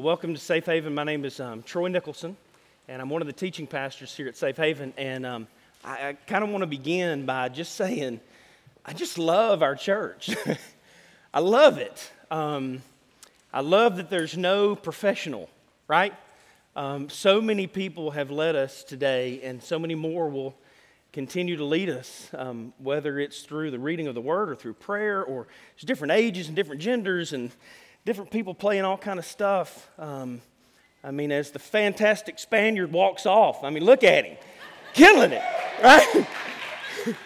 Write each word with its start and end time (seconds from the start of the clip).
Well, 0.00 0.06
welcome 0.06 0.32
to 0.32 0.40
Safe 0.40 0.64
Haven. 0.64 0.94
My 0.94 1.04
name 1.04 1.26
is 1.26 1.40
um, 1.40 1.62
Troy 1.62 1.88
Nicholson, 1.88 2.34
and 2.88 3.02
I'm 3.02 3.10
one 3.10 3.20
of 3.20 3.26
the 3.26 3.34
teaching 3.34 3.66
pastors 3.66 4.16
here 4.16 4.28
at 4.28 4.34
Safe 4.34 4.56
Haven. 4.56 4.94
And 4.96 5.26
um, 5.26 5.46
I, 5.84 6.08
I 6.08 6.12
kind 6.26 6.42
of 6.42 6.48
want 6.48 6.62
to 6.62 6.66
begin 6.66 7.26
by 7.26 7.50
just 7.50 7.74
saying, 7.74 8.18
I 8.86 8.94
just 8.94 9.18
love 9.18 9.62
our 9.62 9.74
church. 9.74 10.34
I 11.34 11.40
love 11.40 11.76
it. 11.76 12.10
Um, 12.30 12.80
I 13.52 13.60
love 13.60 13.96
that 13.96 14.08
there's 14.08 14.38
no 14.38 14.74
professional, 14.74 15.50
right? 15.86 16.14
Um, 16.74 17.10
so 17.10 17.42
many 17.42 17.66
people 17.66 18.12
have 18.12 18.30
led 18.30 18.56
us 18.56 18.82
today, 18.82 19.42
and 19.42 19.62
so 19.62 19.78
many 19.78 19.96
more 19.96 20.30
will 20.30 20.54
continue 21.12 21.58
to 21.58 21.64
lead 21.64 21.90
us, 21.90 22.30
um, 22.32 22.72
whether 22.78 23.18
it's 23.18 23.42
through 23.42 23.70
the 23.70 23.78
reading 23.78 24.06
of 24.06 24.14
the 24.14 24.22
word 24.22 24.48
or 24.48 24.54
through 24.54 24.74
prayer, 24.74 25.22
or 25.22 25.46
there's 25.74 25.84
different 25.84 26.12
ages 26.12 26.46
and 26.46 26.56
different 26.56 26.80
genders 26.80 27.34
and 27.34 27.50
different 28.04 28.30
people 28.30 28.54
playing 28.54 28.84
all 28.84 28.98
kind 28.98 29.18
of 29.18 29.24
stuff. 29.24 29.88
Um, 29.98 30.40
I 31.02 31.10
mean, 31.10 31.32
as 31.32 31.50
the 31.50 31.58
fantastic 31.58 32.38
Spaniard 32.38 32.92
walks 32.92 33.26
off, 33.26 33.64
I 33.64 33.70
mean, 33.70 33.84
look 33.84 34.04
at 34.04 34.24
him, 34.24 34.36
killing 34.92 35.32
it, 35.32 35.42
right? 35.82 36.26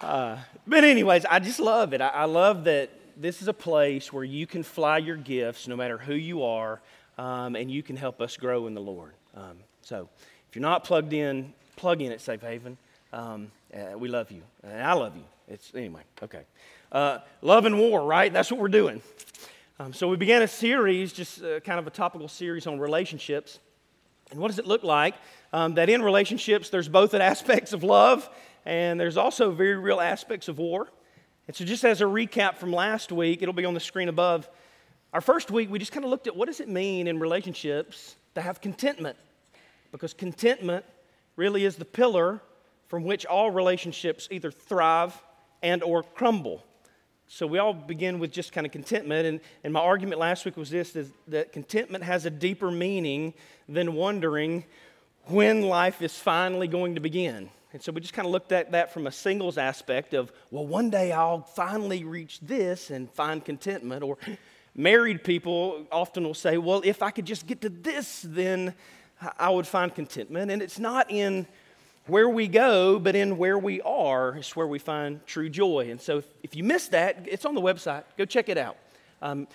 uh, 0.00 0.38
but 0.66 0.84
anyways, 0.84 1.26
I 1.26 1.38
just 1.38 1.60
love 1.60 1.92
it. 1.92 2.00
I, 2.00 2.08
I, 2.08 2.24
love 2.24 2.64
that 2.64 2.90
this 3.16 3.42
is 3.42 3.48
a 3.48 3.52
place 3.52 4.12
where 4.12 4.24
you 4.24 4.46
can 4.46 4.62
fly 4.62 4.98
your 4.98 5.16
gifts, 5.16 5.68
no 5.68 5.76
matter 5.76 5.98
who 5.98 6.14
you 6.14 6.42
are, 6.44 6.80
um, 7.18 7.56
and 7.56 7.70
you 7.70 7.82
can 7.82 7.96
help 7.96 8.22
us 8.22 8.36
grow 8.36 8.66
in 8.66 8.74
the 8.74 8.80
Lord. 8.80 9.12
Um, 9.36 9.58
so, 9.82 10.08
if 10.48 10.56
you're 10.56 10.62
not 10.62 10.84
plugged 10.84 11.12
in, 11.12 11.52
plug 11.76 12.02
in 12.02 12.12
at 12.12 12.20
Safe 12.20 12.40
Haven. 12.42 12.76
Um, 13.12 13.50
uh, 13.74 13.98
we 13.98 14.08
love 14.08 14.30
you, 14.30 14.42
and 14.62 14.82
I 14.82 14.92
love 14.92 15.16
you. 15.16 15.24
It's 15.48 15.72
anyway. 15.74 16.02
Okay. 16.22 16.42
Uh, 16.92 17.18
love 17.40 17.66
and 17.66 17.78
war, 17.78 18.04
right? 18.04 18.32
That's 18.32 18.50
what 18.50 18.60
we're 18.60 18.68
doing. 18.68 19.00
Um, 19.78 19.92
so 19.92 20.08
we 20.08 20.16
began 20.16 20.42
a 20.42 20.48
series, 20.48 21.12
just 21.12 21.42
uh, 21.42 21.60
kind 21.60 21.78
of 21.78 21.86
a 21.86 21.90
topical 21.90 22.28
series 22.28 22.66
on 22.66 22.78
relationships. 22.78 23.60
And 24.30 24.40
what 24.40 24.48
does 24.48 24.58
it 24.58 24.66
look 24.66 24.82
like? 24.82 25.14
Um, 25.52 25.74
that 25.74 25.88
in 25.88 26.02
relationships, 26.02 26.68
there's 26.70 26.88
both 26.88 27.14
aspects 27.32 27.72
of 27.72 27.82
love 27.82 28.28
and 28.66 29.00
there's 29.00 29.16
also 29.16 29.50
very 29.50 29.76
real 29.76 30.00
aspects 30.00 30.48
of 30.48 30.58
war. 30.58 30.88
And 31.46 31.56
so, 31.56 31.64
just 31.64 31.84
as 31.84 32.00
a 32.00 32.04
recap 32.04 32.56
from 32.56 32.72
last 32.72 33.10
week, 33.10 33.42
it'll 33.42 33.54
be 33.54 33.64
on 33.64 33.74
the 33.74 33.80
screen 33.80 34.08
above. 34.08 34.48
Our 35.12 35.20
first 35.20 35.50
week, 35.50 35.70
we 35.70 35.78
just 35.78 35.92
kind 35.92 36.04
of 36.04 36.10
looked 36.10 36.26
at 36.26 36.36
what 36.36 36.46
does 36.46 36.60
it 36.60 36.68
mean 36.68 37.06
in 37.06 37.18
relationships 37.18 38.14
to 38.34 38.40
have 38.40 38.60
contentment? 38.60 39.16
Because 39.90 40.14
contentment 40.14 40.84
really 41.36 41.64
is 41.64 41.76
the 41.76 41.84
pillar 41.84 42.40
from 42.86 43.04
which 43.04 43.26
all 43.26 43.50
relationships 43.50 44.28
either 44.30 44.50
thrive 44.50 45.20
and 45.62 45.82
or 45.82 46.02
crumble. 46.02 46.64
So 47.32 47.46
we 47.46 47.60
all 47.60 47.72
begin 47.72 48.18
with 48.18 48.32
just 48.32 48.50
kind 48.52 48.66
of 48.66 48.72
contentment. 48.72 49.24
And, 49.24 49.40
and 49.62 49.72
my 49.72 49.78
argument 49.78 50.18
last 50.18 50.44
week 50.44 50.56
was 50.56 50.68
this 50.68 50.96
is 50.96 51.12
that 51.28 51.52
contentment 51.52 52.02
has 52.02 52.26
a 52.26 52.30
deeper 52.30 52.72
meaning 52.72 53.34
than 53.68 53.94
wondering 53.94 54.64
when 55.26 55.62
life 55.62 56.02
is 56.02 56.18
finally 56.18 56.66
going 56.66 56.96
to 56.96 57.00
begin. 57.00 57.48
And 57.72 57.80
so 57.80 57.92
we 57.92 58.00
just 58.00 58.14
kind 58.14 58.26
of 58.26 58.32
looked 58.32 58.50
at 58.50 58.72
that 58.72 58.92
from 58.92 59.06
a 59.06 59.12
singles 59.12 59.58
aspect 59.58 60.12
of, 60.12 60.32
well, 60.50 60.66
one 60.66 60.90
day 60.90 61.12
I'll 61.12 61.42
finally 61.42 62.02
reach 62.02 62.40
this 62.40 62.90
and 62.90 63.08
find 63.12 63.44
contentment. 63.44 64.02
Or 64.02 64.18
married 64.74 65.22
people 65.22 65.86
often 65.92 66.24
will 66.24 66.34
say, 66.34 66.58
well, 66.58 66.82
if 66.84 67.00
I 67.00 67.12
could 67.12 67.26
just 67.26 67.46
get 67.46 67.60
to 67.60 67.68
this, 67.68 68.26
then 68.26 68.74
I 69.38 69.50
would 69.50 69.68
find 69.68 69.94
contentment. 69.94 70.50
And 70.50 70.60
it's 70.60 70.80
not 70.80 71.08
in 71.12 71.46
where 72.10 72.28
we 72.28 72.48
go, 72.48 72.98
but 72.98 73.14
in 73.14 73.38
where 73.38 73.58
we 73.58 73.80
are 73.82 74.36
is 74.36 74.50
where 74.56 74.66
we 74.66 74.78
find 74.78 75.24
true 75.26 75.48
joy. 75.48 75.88
And 75.90 76.00
so 76.00 76.22
if, 76.42 76.56
you 76.56 76.64
missed 76.64 76.90
that, 76.90 77.26
it's 77.30 77.44
on 77.44 77.54
the 77.54 77.60
website. 77.60 78.02
Go 78.18 78.24
check 78.24 78.48
it 78.48 78.58
out. 78.58 78.76
Um, 79.22 79.46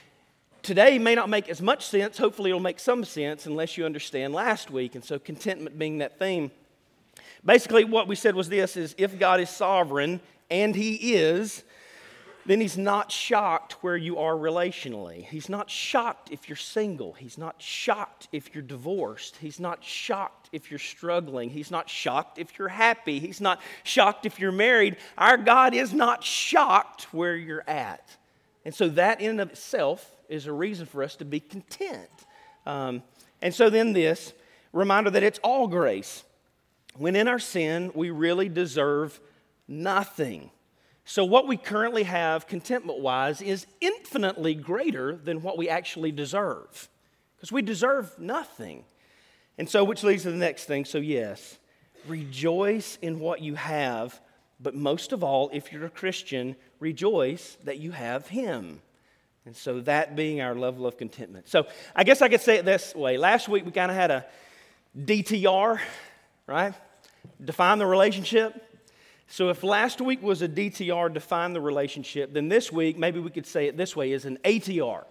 today 0.62 0.98
may 0.98 1.16
not 1.16 1.28
make 1.28 1.50
as 1.50 1.62
much 1.62 1.86
sense. 1.86 2.18
Hopefully, 2.18 2.52
it'll 2.52 2.62
make 2.62 2.80
some 2.80 3.04
sense 3.04 3.46
unless 3.46 3.78
you 3.78 3.86
understand 3.86 4.34
last 4.34 4.72
week. 4.72 4.96
And 4.96 5.04
so, 5.04 5.20
contentment 5.20 5.78
being 5.78 5.98
that 5.98 6.18
theme. 6.18 6.50
Basically, 7.44 7.84
what 7.84 8.08
we 8.08 8.16
said 8.16 8.36
was 8.36 8.48
this 8.48 8.78
is 8.78 8.96
if 8.98 9.20
God 9.20 9.42
is 9.42 9.50
sovereign, 9.50 10.22
and 10.50 10.74
He 10.76 11.14
is, 11.16 11.65
then 12.46 12.62
he's 12.62 12.78
not 12.78 13.12
shocked 13.12 13.74
where 13.84 13.98
you 13.98 14.20
are 14.20 14.34
relationally. 14.34 15.26
He's 15.26 15.50
not 15.50 15.70
shocked 15.70 16.30
if 16.32 16.48
you're 16.48 16.56
single. 16.56 17.14
He's 17.14 17.38
not 17.38 17.60
shocked 17.60 18.28
if 18.32 18.54
you're 18.54 18.62
divorced. 18.62 19.38
He's 19.38 19.60
not 19.60 19.84
shocked 19.84 20.50
if 20.52 20.70
you're 20.70 20.78
struggling. 20.78 21.50
He's 21.50 21.72
not 21.72 21.90
shocked 21.90 22.38
if 22.38 22.60
you're 22.60 22.68
happy. 22.68 23.20
He's 23.20 23.42
not 23.42 23.62
shocked 23.84 24.26
if 24.26 24.40
you're 24.40 24.52
married. 24.52 24.98
Our 25.18 25.38
God 25.38 25.74
is 25.74 25.94
not 25.94 26.24
shocked 26.24 27.14
where 27.14 27.36
you're 27.36 27.68
at. 27.68 28.16
And 28.64 28.74
so 28.74 28.90
that 28.90 29.22
in 29.22 29.32
and 29.32 29.42
of 29.42 29.52
itself 29.52 30.16
is 30.30 30.46
a 30.46 30.54
reason 30.54 30.86
for 30.86 31.04
us 31.04 31.16
to 31.18 31.26
be 31.26 31.40
content. 31.40 32.10
Um, 32.66 33.04
and 33.42 33.54
so 33.54 33.70
then 33.70 33.94
this 33.94 34.34
reminder 34.72 35.10
that 35.12 35.24
it's 35.24 35.40
all 35.40 35.68
grace. 35.68 36.24
When 36.98 37.16
in 37.16 37.28
our 37.28 37.40
sin, 37.40 37.92
we 37.96 38.12
really 38.12 38.50
deserve 38.50 39.20
nothing. 39.68 40.52
So, 41.08 41.24
what 41.24 41.48
we 41.48 41.56
currently 41.56 42.02
have, 42.04 42.48
contentment 42.48 43.00
wise, 43.00 43.40
is 43.40 43.68
infinitely 43.80 44.56
greater 44.56 45.16
than 45.16 45.44
what 45.44 45.56
we 45.56 45.70
actually 45.70 46.12
deserve. 46.12 46.90
Because 47.38 47.52
we 47.52 47.62
deserve 47.62 48.18
nothing. 48.18 48.86
And 49.60 49.70
so, 49.70 49.84
which 49.84 50.04
leads 50.04 50.24
to 50.24 50.32
the 50.32 50.38
next 50.38 50.66
thing. 50.66 50.84
So, 50.84 50.98
yes, 50.98 51.60
rejoice 52.08 52.98
in 53.04 53.20
what 53.20 53.42
you 53.42 53.54
have, 53.54 54.20
but 54.60 54.74
most 54.74 55.14
of 55.14 55.24
all, 55.24 55.52
if 55.54 55.72
you're 55.72 55.86
a 55.86 55.92
Christian, 55.92 56.56
rejoice 56.80 57.56
that 57.66 57.78
you 57.78 57.92
have 57.92 58.28
Him. 58.28 58.82
And 59.46 59.56
so, 59.56 59.82
that 59.82 60.16
being 60.16 60.42
our 60.42 60.56
level 60.56 60.88
of 60.88 60.98
contentment. 60.98 61.48
So, 61.48 61.68
I 61.96 62.04
guess 62.04 62.24
I 62.24 62.30
could 62.30 62.42
say 62.42 62.56
it 62.56 62.66
this 62.66 62.96
way. 62.96 63.18
Last 63.20 63.48
week, 63.48 63.64
we 63.64 63.72
kind 63.72 63.92
of 63.92 63.98
had 63.98 64.10
a 64.10 64.26
DTR, 65.00 65.80
right? 66.48 66.74
Define 67.44 67.78
the 67.78 67.86
relationship. 67.86 68.75
So 69.28 69.50
if 69.50 69.64
last 69.64 70.02
week 70.02 70.22
was 70.22 70.42
a 70.42 70.48
DTR, 70.48 71.14
define 71.14 71.54
the 71.54 71.62
relationship, 71.62 72.34
then 72.34 72.48
this 72.48 72.72
week, 72.72 72.98
maybe 72.98 73.20
we 73.20 73.30
could 73.32 73.48
say 73.48 73.68
it 73.68 73.76
this 73.76 73.96
way, 73.96 74.12
is 74.12 74.26
an 74.26 74.38
ATR. 74.44 75.04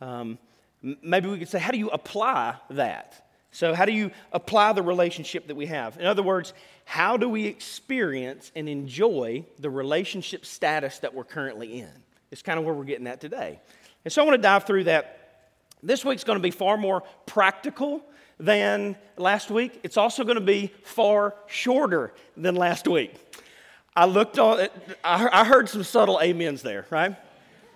Um, 0.00 0.38
maybe 0.82 1.28
we 1.28 1.38
could 1.38 1.48
say, 1.48 1.58
how 1.58 1.70
do 1.70 1.78
you 1.78 1.88
apply 1.88 2.56
that? 2.70 3.24
So, 3.50 3.74
how 3.74 3.86
do 3.86 3.92
you 3.92 4.10
apply 4.32 4.74
the 4.74 4.82
relationship 4.82 5.46
that 5.46 5.56
we 5.56 5.66
have? 5.66 5.98
In 5.98 6.04
other 6.04 6.22
words, 6.22 6.52
how 6.84 7.16
do 7.16 7.28
we 7.28 7.46
experience 7.46 8.52
and 8.54 8.68
enjoy 8.68 9.46
the 9.58 9.70
relationship 9.70 10.44
status 10.44 10.98
that 10.98 11.14
we're 11.14 11.24
currently 11.24 11.80
in? 11.80 11.90
It's 12.30 12.42
kind 12.42 12.58
of 12.58 12.66
where 12.66 12.74
we're 12.74 12.84
getting 12.84 13.06
at 13.06 13.22
today. 13.22 13.58
And 14.04 14.12
so, 14.12 14.22
I 14.22 14.26
want 14.26 14.36
to 14.36 14.42
dive 14.42 14.64
through 14.64 14.84
that. 14.84 15.14
This 15.82 16.04
week's 16.04 16.24
going 16.24 16.38
to 16.38 16.42
be 16.42 16.50
far 16.50 16.76
more 16.76 17.04
practical 17.24 18.02
than 18.38 18.96
last 19.16 19.50
week. 19.50 19.80
It's 19.82 19.96
also 19.96 20.24
going 20.24 20.38
to 20.38 20.44
be 20.44 20.72
far 20.82 21.34
shorter 21.46 22.12
than 22.36 22.54
last 22.54 22.86
week. 22.86 23.14
I 23.98 24.04
looked 24.04 24.38
on, 24.38 24.64
I 25.02 25.44
heard 25.44 25.68
some 25.68 25.82
subtle 25.82 26.18
amens 26.18 26.62
there, 26.62 26.86
right? 26.88 27.16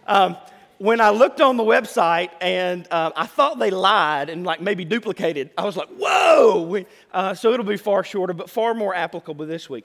Um, 0.07 0.37
when 0.79 1.01
I 1.01 1.11
looked 1.11 1.41
on 1.41 1.57
the 1.57 1.65
website 1.65 2.31
and 2.41 2.87
uh, 2.93 3.11
I 3.17 3.27
thought 3.27 3.59
they 3.59 3.73
lied 3.73 4.31
and 4.31 4.45
like 4.45 4.61
maybe 4.61 4.85
duplicated, 4.85 5.51
I 5.59 5.65
was 5.65 5.77
like, 5.77 5.89
whoa! 5.89 6.85
Uh, 7.13 7.35
so 7.35 7.53
it'll 7.53 7.67
be 7.67 7.77
far 7.77 8.05
shorter, 8.05 8.35
but 8.35 8.49
far 8.49 8.73
more 8.73 8.95
applicable 8.95 9.47
this 9.47 9.69
week. 9.69 9.85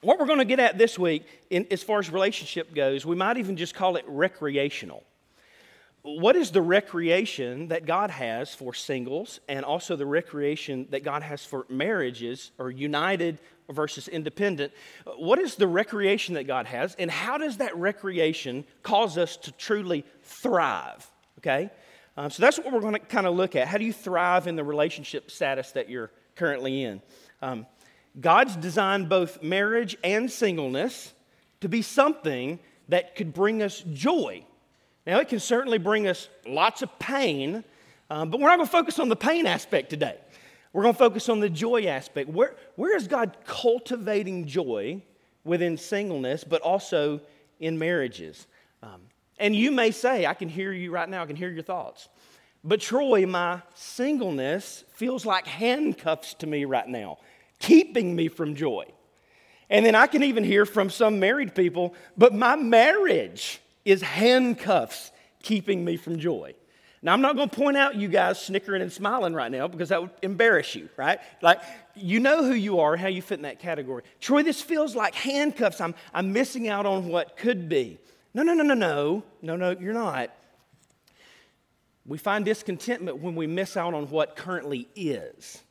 What 0.00 0.18
we're 0.18 0.24
going 0.24 0.38
to 0.38 0.46
get 0.46 0.60
at 0.60 0.78
this 0.78 0.98
week, 0.98 1.26
in, 1.50 1.66
as 1.70 1.82
far 1.82 1.98
as 1.98 2.08
relationship 2.08 2.74
goes, 2.74 3.04
we 3.04 3.14
might 3.14 3.36
even 3.36 3.58
just 3.58 3.74
call 3.74 3.96
it 3.96 4.06
recreational 4.08 5.04
what 6.02 6.34
is 6.34 6.50
the 6.50 6.62
recreation 6.62 7.68
that 7.68 7.84
God 7.84 8.10
has 8.10 8.54
for 8.54 8.72
singles 8.72 9.40
and 9.48 9.64
also 9.64 9.96
the 9.96 10.06
recreation 10.06 10.86
that 10.90 11.04
God 11.04 11.22
has 11.22 11.44
for 11.44 11.66
marriages 11.68 12.52
or 12.58 12.70
united 12.70 13.38
versus 13.70 14.08
independent? 14.08 14.72
What 15.16 15.38
is 15.38 15.56
the 15.56 15.66
recreation 15.66 16.34
that 16.34 16.44
God 16.44 16.66
has 16.66 16.94
and 16.98 17.10
how 17.10 17.38
does 17.38 17.58
that 17.58 17.76
recreation 17.76 18.64
cause 18.82 19.18
us 19.18 19.36
to 19.38 19.52
truly 19.52 20.04
thrive? 20.22 21.06
Okay? 21.38 21.70
Um, 22.16 22.30
so 22.30 22.42
that's 22.42 22.58
what 22.58 22.72
we're 22.72 22.80
going 22.80 22.94
to 22.94 23.00
kind 23.00 23.26
of 23.26 23.34
look 23.34 23.56
at. 23.56 23.68
How 23.68 23.78
do 23.78 23.84
you 23.84 23.92
thrive 23.92 24.46
in 24.46 24.56
the 24.56 24.64
relationship 24.64 25.30
status 25.30 25.72
that 25.72 25.88
you're 25.88 26.10
currently 26.36 26.82
in? 26.82 27.02
Um, 27.40 27.66
God's 28.20 28.56
designed 28.56 29.08
both 29.08 29.42
marriage 29.42 29.96
and 30.02 30.30
singleness 30.30 31.12
to 31.60 31.68
be 31.68 31.82
something 31.82 32.58
that 32.88 33.14
could 33.14 33.32
bring 33.32 33.62
us 33.62 33.84
joy 33.92 34.44
now, 35.06 35.18
it 35.18 35.28
can 35.28 35.40
certainly 35.40 35.78
bring 35.78 36.06
us 36.06 36.28
lots 36.46 36.82
of 36.82 36.98
pain, 36.98 37.64
um, 38.10 38.30
but 38.30 38.38
we're 38.38 38.48
not 38.48 38.56
going 38.56 38.66
to 38.66 38.72
focus 38.72 38.98
on 38.98 39.08
the 39.08 39.16
pain 39.16 39.46
aspect 39.46 39.90
today. 39.90 40.16
We're 40.72 40.82
going 40.82 40.94
to 40.94 40.98
focus 40.98 41.28
on 41.28 41.40
the 41.40 41.50
joy 41.50 41.86
aspect. 41.86 42.28
Where, 42.28 42.54
where 42.76 42.96
is 42.96 43.08
God 43.08 43.36
cultivating 43.44 44.46
joy 44.46 45.02
within 45.44 45.76
singleness, 45.76 46.44
but 46.44 46.62
also 46.62 47.20
in 47.58 47.78
marriages? 47.78 48.46
Um, 48.82 49.00
and 49.38 49.56
you 49.56 49.70
may 49.70 49.90
say, 49.90 50.26
I 50.26 50.34
can 50.34 50.48
hear 50.48 50.72
you 50.72 50.90
right 50.90 51.08
now, 51.08 51.22
I 51.22 51.26
can 51.26 51.36
hear 51.36 51.50
your 51.50 51.62
thoughts. 51.62 52.08
But 52.62 52.80
Troy, 52.80 53.26
my 53.26 53.62
singleness 53.74 54.84
feels 54.92 55.24
like 55.24 55.46
handcuffs 55.46 56.34
to 56.34 56.46
me 56.46 56.66
right 56.66 56.86
now, 56.86 57.18
keeping 57.58 58.14
me 58.14 58.28
from 58.28 58.54
joy. 58.54 58.84
And 59.70 59.86
then 59.86 59.94
I 59.94 60.06
can 60.06 60.22
even 60.22 60.44
hear 60.44 60.66
from 60.66 60.90
some 60.90 61.20
married 61.20 61.54
people, 61.54 61.94
but 62.18 62.34
my 62.34 62.56
marriage 62.56 63.60
is 63.84 64.02
handcuffs 64.02 65.10
keeping 65.42 65.84
me 65.84 65.96
from 65.96 66.18
joy. 66.18 66.54
Now, 67.02 67.14
I'm 67.14 67.22
not 67.22 67.34
going 67.34 67.48
to 67.48 67.56
point 67.56 67.78
out 67.78 67.96
you 67.96 68.08
guys 68.08 68.38
snickering 68.38 68.82
and 68.82 68.92
smiling 68.92 69.32
right 69.32 69.50
now 69.50 69.66
because 69.68 69.88
that 69.88 70.02
would 70.02 70.10
embarrass 70.20 70.74
you, 70.74 70.90
right? 70.98 71.18
Like, 71.40 71.62
you 71.94 72.20
know 72.20 72.44
who 72.44 72.52
you 72.52 72.80
are, 72.80 72.94
how 72.94 73.08
you 73.08 73.22
fit 73.22 73.38
in 73.38 73.42
that 73.42 73.58
category. 73.58 74.02
Troy, 74.20 74.42
this 74.42 74.60
feels 74.60 74.94
like 74.94 75.14
handcuffs. 75.14 75.80
I'm, 75.80 75.94
I'm 76.12 76.34
missing 76.34 76.68
out 76.68 76.84
on 76.84 77.06
what 77.08 77.38
could 77.38 77.70
be. 77.70 77.98
No, 78.34 78.42
no, 78.42 78.52
no, 78.52 78.62
no, 78.62 78.74
no. 78.74 79.22
No, 79.40 79.56
no, 79.56 79.70
you're 79.70 79.94
not. 79.94 80.30
We 82.04 82.18
find 82.18 82.44
discontentment 82.44 83.18
when 83.18 83.34
we 83.34 83.46
miss 83.46 83.78
out 83.78 83.94
on 83.94 84.10
what 84.10 84.36
currently 84.36 84.86
is. 84.94 85.62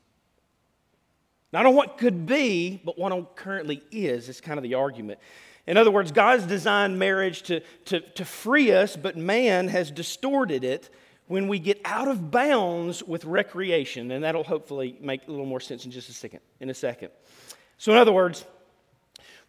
Not 1.54 1.68
on 1.68 1.76
what 1.76 2.00
could 2.00 2.26
be, 2.26 2.82
but 2.84 2.98
what 2.98 3.36
currently 3.36 3.84
is, 3.92 4.30
is 4.30 4.42
kind 4.42 4.58
of 4.58 4.64
the 4.64 4.76
argument. 4.76 5.20
In 5.68 5.78
other 5.78 5.92
words, 5.92 6.12
God's 6.12 6.46
designed 6.46 6.98
marriage 6.98 7.44
to, 7.44 7.60
to, 7.86 8.00
to 8.00 8.26
free 8.26 8.72
us, 8.72 8.96
but 8.96 9.16
man 9.16 9.68
has 9.68 9.92
distorted 9.92 10.64
it 10.64 10.90
when 11.30 11.48
we 11.48 11.60
get 11.60 11.80
out 11.86 12.08
of 12.08 12.32
bounds 12.32 13.04
with 13.04 13.24
recreation. 13.24 14.10
And 14.10 14.24
that'll 14.24 14.44
hopefully 14.44 14.98
make 15.00 15.28
a 15.28 15.32
little 15.32 15.46
more 15.46 15.60
sense 15.60 15.86
in 15.86 15.92
just 15.92 16.10
a 16.10 16.14
second. 16.14 16.40
In 16.60 16.72
a 16.72 16.74
second. 16.74 17.10
So, 17.78 17.92
in 17.92 18.00
other 18.00 18.12
words, 18.12 18.44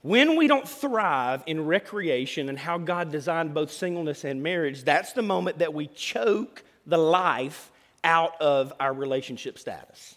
when 0.02 0.36
we 0.36 0.46
don't 0.46 0.68
thrive 0.68 1.42
in 1.46 1.64
recreation 1.64 2.50
and 2.50 2.58
how 2.58 2.76
God 2.76 3.10
designed 3.10 3.54
both 3.54 3.72
singleness 3.72 4.24
and 4.24 4.42
marriage, 4.42 4.84
that's 4.84 5.14
the 5.14 5.22
moment 5.22 5.60
that 5.60 5.72
we 5.72 5.86
choke 5.86 6.62
the 6.84 6.98
life 6.98 7.72
out 8.04 8.38
of 8.42 8.74
our 8.78 8.92
relationship 8.92 9.58
status. 9.58 10.16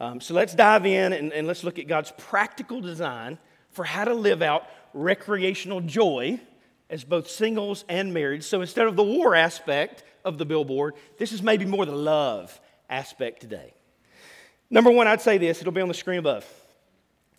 Um, 0.00 0.22
so 0.22 0.32
let's 0.32 0.54
dive 0.54 0.86
in 0.86 1.12
and, 1.12 1.34
and 1.34 1.46
let's 1.46 1.64
look 1.64 1.78
at 1.78 1.86
God's 1.86 2.14
practical 2.16 2.80
design 2.80 3.38
for 3.72 3.84
how 3.84 4.04
to 4.04 4.14
live 4.14 4.40
out 4.40 4.64
recreational 4.94 5.82
joy 5.82 6.40
as 6.88 7.04
both 7.04 7.28
singles 7.28 7.84
and 7.90 8.14
married. 8.14 8.42
So 8.42 8.62
instead 8.62 8.86
of 8.86 8.96
the 8.96 9.04
war 9.04 9.34
aspect 9.34 10.02
of 10.24 10.38
the 10.38 10.44
billboard, 10.44 10.94
this 11.18 11.32
is 11.32 11.42
maybe 11.42 11.64
more 11.64 11.86
the 11.86 11.92
love 11.92 12.58
aspect 12.88 13.40
today. 13.40 13.74
Number 14.70 14.90
one, 14.90 15.06
I'd 15.06 15.20
say 15.20 15.38
this, 15.38 15.60
it'll 15.60 15.72
be 15.72 15.80
on 15.80 15.88
the 15.88 15.94
screen 15.94 16.18
above. 16.18 16.46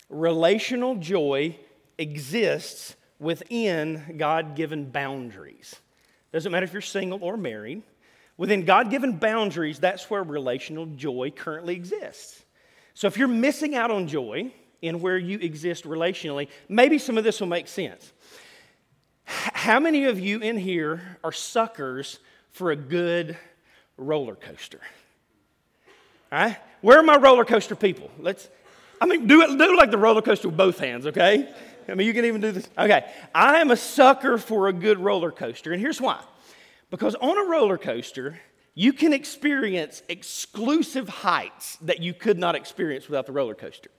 Relational 0.09 0.95
joy 0.95 1.57
exists 1.97 2.95
within 3.19 4.15
God 4.17 4.55
given 4.55 4.89
boundaries. 4.91 5.75
Doesn't 6.31 6.51
matter 6.51 6.65
if 6.65 6.73
you're 6.73 6.81
single 6.81 7.19
or 7.23 7.37
married. 7.37 7.81
Within 8.37 8.65
God 8.65 8.89
given 8.89 9.17
boundaries, 9.17 9.79
that's 9.79 10.09
where 10.09 10.21
relational 10.21 10.85
joy 10.87 11.31
currently 11.31 11.75
exists. 11.75 12.43
So 12.93 13.07
if 13.07 13.17
you're 13.17 13.27
missing 13.27 13.75
out 13.75 13.91
on 13.91 14.07
joy 14.07 14.51
in 14.81 14.99
where 14.99 15.17
you 15.17 15.39
exist 15.39 15.85
relationally, 15.85 16.49
maybe 16.67 16.97
some 16.97 17.17
of 17.17 17.23
this 17.23 17.39
will 17.39 17.47
make 17.47 17.67
sense. 17.67 18.11
How 19.23 19.79
many 19.79 20.05
of 20.05 20.19
you 20.19 20.39
in 20.39 20.57
here 20.57 21.17
are 21.23 21.31
suckers 21.31 22.19
for 22.55 22.71
a 22.71 22.75
good 22.77 23.37
roller 23.97 24.35
coaster? 24.35 24.79
All 26.31 26.39
right? 26.39 26.57
Where 26.79 26.97
are 26.97 27.03
my 27.03 27.17
roller 27.17 27.43
coaster 27.43 27.75
people? 27.75 28.09
Let's, 28.17 28.47
I 29.01 29.05
mean, 29.05 29.27
do 29.27 29.41
it, 29.41 29.57
do 29.57 29.75
like 29.75 29.91
the 29.91 29.97
roller 29.97 30.21
coaster 30.21 30.47
with 30.47 30.55
both 30.55 30.79
hands, 30.79 31.05
okay? 31.05 31.53
I 31.89 31.93
mean, 31.95 32.07
you 32.07 32.13
can 32.13 32.23
even 32.23 32.39
do 32.39 32.53
this. 32.53 32.69
Okay. 32.77 33.11
I 33.33 33.59
am 33.59 33.71
a 33.71 33.75
sucker 33.75 34.37
for 34.37 34.69
a 34.69 34.73
good 34.73 34.99
roller 34.99 35.31
coaster, 35.31 35.73
and 35.73 35.81
here's 35.81 35.99
why. 35.99 36.21
Because 36.89 37.13
on 37.15 37.37
a 37.37 37.43
roller 37.49 37.77
coaster, 37.77 38.39
you 38.73 38.93
can 38.93 39.11
experience 39.11 40.01
exclusive 40.07 41.09
heights 41.09 41.75
that 41.81 42.01
you 42.01 42.13
could 42.13 42.39
not 42.39 42.55
experience 42.55 43.09
without 43.09 43.25
the 43.25 43.33
roller 43.33 43.55
coaster. 43.55 43.91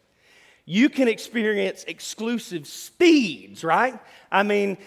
You 0.65 0.89
can 0.89 1.09
experience 1.09 1.85
exclusive 1.87 2.67
speeds, 2.67 3.63
right? 3.63 4.01
I 4.33 4.45
mean, 4.45 4.79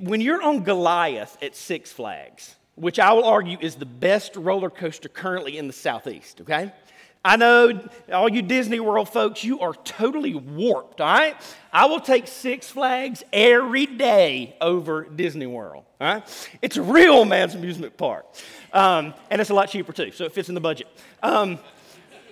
when 0.00 0.22
you're 0.22 0.42
on 0.42 0.64
Goliath 0.64 1.36
at 1.42 1.54
Six 1.54 1.92
Flags, 1.92 2.54
which 2.78 2.98
I 2.98 3.12
will 3.12 3.24
argue 3.24 3.58
is 3.60 3.74
the 3.74 3.86
best 3.86 4.36
roller 4.36 4.70
coaster 4.70 5.08
currently 5.08 5.58
in 5.58 5.66
the 5.66 5.72
Southeast, 5.72 6.40
okay? 6.42 6.72
I 7.24 7.36
know 7.36 7.88
all 8.12 8.28
you 8.28 8.42
Disney 8.42 8.80
World 8.80 9.08
folks, 9.08 9.42
you 9.42 9.60
are 9.60 9.74
totally 9.74 10.34
warped, 10.34 11.00
all 11.00 11.12
right? 11.12 11.36
I 11.72 11.86
will 11.86 12.00
take 12.00 12.28
Six 12.28 12.70
Flags 12.70 13.24
every 13.32 13.86
day 13.86 14.56
over 14.60 15.04
Disney 15.04 15.46
World, 15.46 15.84
all 16.00 16.06
right? 16.14 16.48
It's 16.62 16.76
a 16.76 16.82
real 16.82 17.24
man's 17.24 17.54
amusement 17.54 17.96
park. 17.96 18.24
Um, 18.72 19.14
and 19.30 19.40
it's 19.40 19.50
a 19.50 19.54
lot 19.54 19.68
cheaper 19.68 19.92
too, 19.92 20.12
so 20.12 20.24
it 20.24 20.32
fits 20.32 20.48
in 20.48 20.54
the 20.54 20.60
budget. 20.60 20.86
Um, 21.22 21.58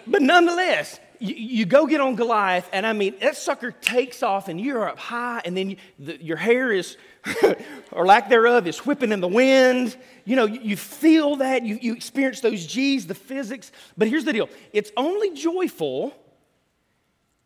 but 0.07 0.23
nonetheless, 0.23 1.01
you, 1.19 1.35
you, 1.35 1.67
go 1.67 1.87
get 1.87 2.01
on 2.01 2.15
Goliath, 2.15 2.69
and 2.73 2.87
I 2.87 2.93
mean, 2.93 3.15
that 3.21 3.37
sucker 3.37 3.73
takes 3.73 4.23
off, 4.23 4.49
and 4.49 4.61
you're 4.61 4.89
up 4.89 4.99
high, 4.99 5.43
and 5.45 5.57
then 5.57 5.71
you, 5.71 5.77
the, 5.99 6.23
your 6.23 6.37
hair 6.37 6.73
is, 6.73 6.97
or 7.93 8.07
lack 8.07 8.29
thereof, 8.29 8.67
is 8.67 8.79
whipping 8.85 9.13
in 9.13 9.21
the 9.21 9.29
wind. 9.29 9.97
You 10.25 10.37
know, 10.37 10.47
you, 10.47 10.61
you 10.61 10.77
feel 10.77 11.37
that, 11.37 11.65
you, 11.65 11.79
you 11.81 11.95
experience 11.95 12.41
those 12.41 12.67
G's, 12.67 13.07
the 13.07 13.15
physics. 13.15 13.73
But 13.97 14.09
here's 14.09 14.25
the 14.25 14.33
deal 14.33 14.49
it's 14.73 14.93
only 14.97 15.35
joyful 15.35 16.15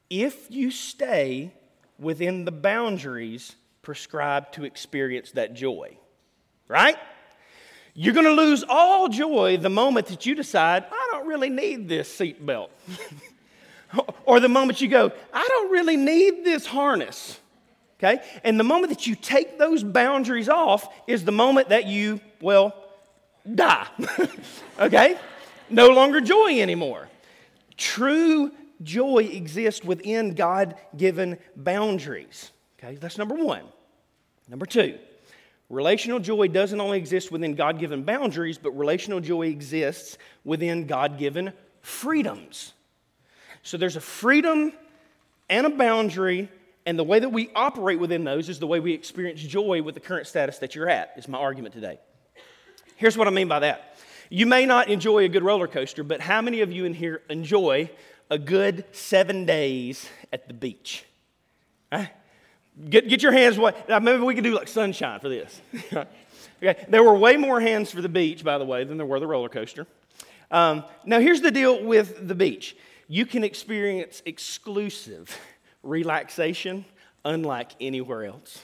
if 0.08 0.50
you 0.50 0.70
stay 0.70 1.52
within 1.98 2.44
the 2.44 2.52
boundaries 2.52 3.54
prescribed 3.82 4.54
to 4.54 4.64
experience 4.64 5.32
that 5.32 5.54
joy, 5.54 5.96
right? 6.68 6.96
You're 7.94 8.14
going 8.14 8.26
to 8.26 8.32
lose 8.32 8.64
all 8.68 9.08
joy 9.08 9.56
the 9.56 9.70
moment 9.70 10.06
that 10.06 10.24
you 10.24 10.34
decide, 10.34 10.84
I 10.90 11.08
don't 11.12 11.26
really 11.26 11.50
need 11.50 11.88
this 11.88 12.08
seatbelt. 12.14 12.68
or 14.24 14.40
the 14.40 14.48
moment 14.48 14.80
you 14.80 14.88
go, 14.88 15.12
I 15.32 15.46
don't 15.48 15.72
really 15.72 15.96
need 15.96 16.44
this 16.44 16.66
harness. 16.66 17.38
Okay? 18.02 18.22
And 18.44 18.58
the 18.58 18.64
moment 18.64 18.90
that 18.90 19.06
you 19.06 19.14
take 19.14 19.58
those 19.58 19.84
boundaries 19.84 20.48
off 20.48 20.88
is 21.06 21.24
the 21.24 21.32
moment 21.32 21.68
that 21.68 21.86
you, 21.86 22.20
well, 22.40 22.74
die. 23.54 23.86
okay? 24.78 25.18
No 25.68 25.88
longer 25.88 26.22
joy 26.22 26.60
anymore. 26.60 27.08
True 27.76 28.52
joy 28.82 29.28
exists 29.30 29.84
within 29.84 30.34
God 30.34 30.76
given 30.96 31.38
boundaries. 31.56 32.50
Okay? 32.78 32.96
That's 32.96 33.18
number 33.18 33.34
one. 33.34 33.64
Number 34.48 34.64
two, 34.64 34.98
relational 35.68 36.20
joy 36.20 36.48
doesn't 36.48 36.80
only 36.80 36.96
exist 36.96 37.30
within 37.30 37.54
God 37.54 37.78
given 37.78 38.02
boundaries, 38.02 38.56
but 38.56 38.70
relational 38.70 39.20
joy 39.20 39.48
exists 39.48 40.16
within 40.42 40.86
God 40.86 41.18
given 41.18 41.52
freedoms. 41.82 42.72
So 43.62 43.76
there's 43.76 43.96
a 43.96 44.00
freedom 44.00 44.72
and 45.50 45.66
a 45.66 45.70
boundary, 45.70 46.48
and 46.86 46.98
the 46.98 47.04
way 47.04 47.18
that 47.18 47.28
we 47.28 47.50
operate 47.54 47.98
within 47.98 48.24
those 48.24 48.48
is 48.48 48.58
the 48.58 48.66
way 48.66 48.80
we 48.80 48.92
experience 48.92 49.40
joy 49.40 49.82
with 49.82 49.94
the 49.94 50.00
current 50.00 50.26
status 50.26 50.58
that 50.58 50.74
you're 50.74 50.88
at, 50.88 51.12
is 51.16 51.28
my 51.28 51.38
argument 51.38 51.74
today. 51.74 51.98
Here's 52.96 53.16
what 53.16 53.26
I 53.26 53.30
mean 53.30 53.48
by 53.48 53.60
that. 53.60 53.96
You 54.28 54.46
may 54.46 54.64
not 54.64 54.88
enjoy 54.88 55.24
a 55.24 55.28
good 55.28 55.42
roller 55.42 55.66
coaster, 55.66 56.04
but 56.04 56.20
how 56.20 56.40
many 56.40 56.60
of 56.60 56.72
you 56.72 56.84
in 56.84 56.94
here 56.94 57.22
enjoy 57.28 57.90
a 58.30 58.38
good 58.38 58.84
seven 58.92 59.44
days 59.44 60.08
at 60.32 60.46
the 60.46 60.54
beach? 60.54 61.04
Huh? 61.92 62.06
Get, 62.88 63.08
get 63.08 63.22
your 63.22 63.32
hands 63.32 63.58
wet. 63.58 63.88
Maybe 64.02 64.22
we 64.22 64.34
could 64.34 64.44
do 64.44 64.54
like 64.54 64.68
sunshine 64.68 65.20
for 65.20 65.28
this. 65.28 65.60
okay. 66.62 66.84
There 66.88 67.02
were 67.02 67.14
way 67.14 67.36
more 67.36 67.60
hands 67.60 67.90
for 67.90 68.00
the 68.00 68.08
beach, 68.08 68.44
by 68.44 68.58
the 68.58 68.64
way, 68.64 68.84
than 68.84 68.96
there 68.96 69.06
were 69.06 69.20
the 69.20 69.26
roller 69.26 69.48
coaster. 69.48 69.86
Um, 70.50 70.84
now, 71.04 71.20
here's 71.20 71.40
the 71.40 71.50
deal 71.50 71.82
with 71.84 72.26
the 72.26 72.34
beach 72.34 72.76
you 73.08 73.26
can 73.26 73.42
experience 73.42 74.22
exclusive 74.24 75.36
relaxation 75.82 76.84
unlike 77.24 77.72
anywhere 77.80 78.24
else. 78.24 78.62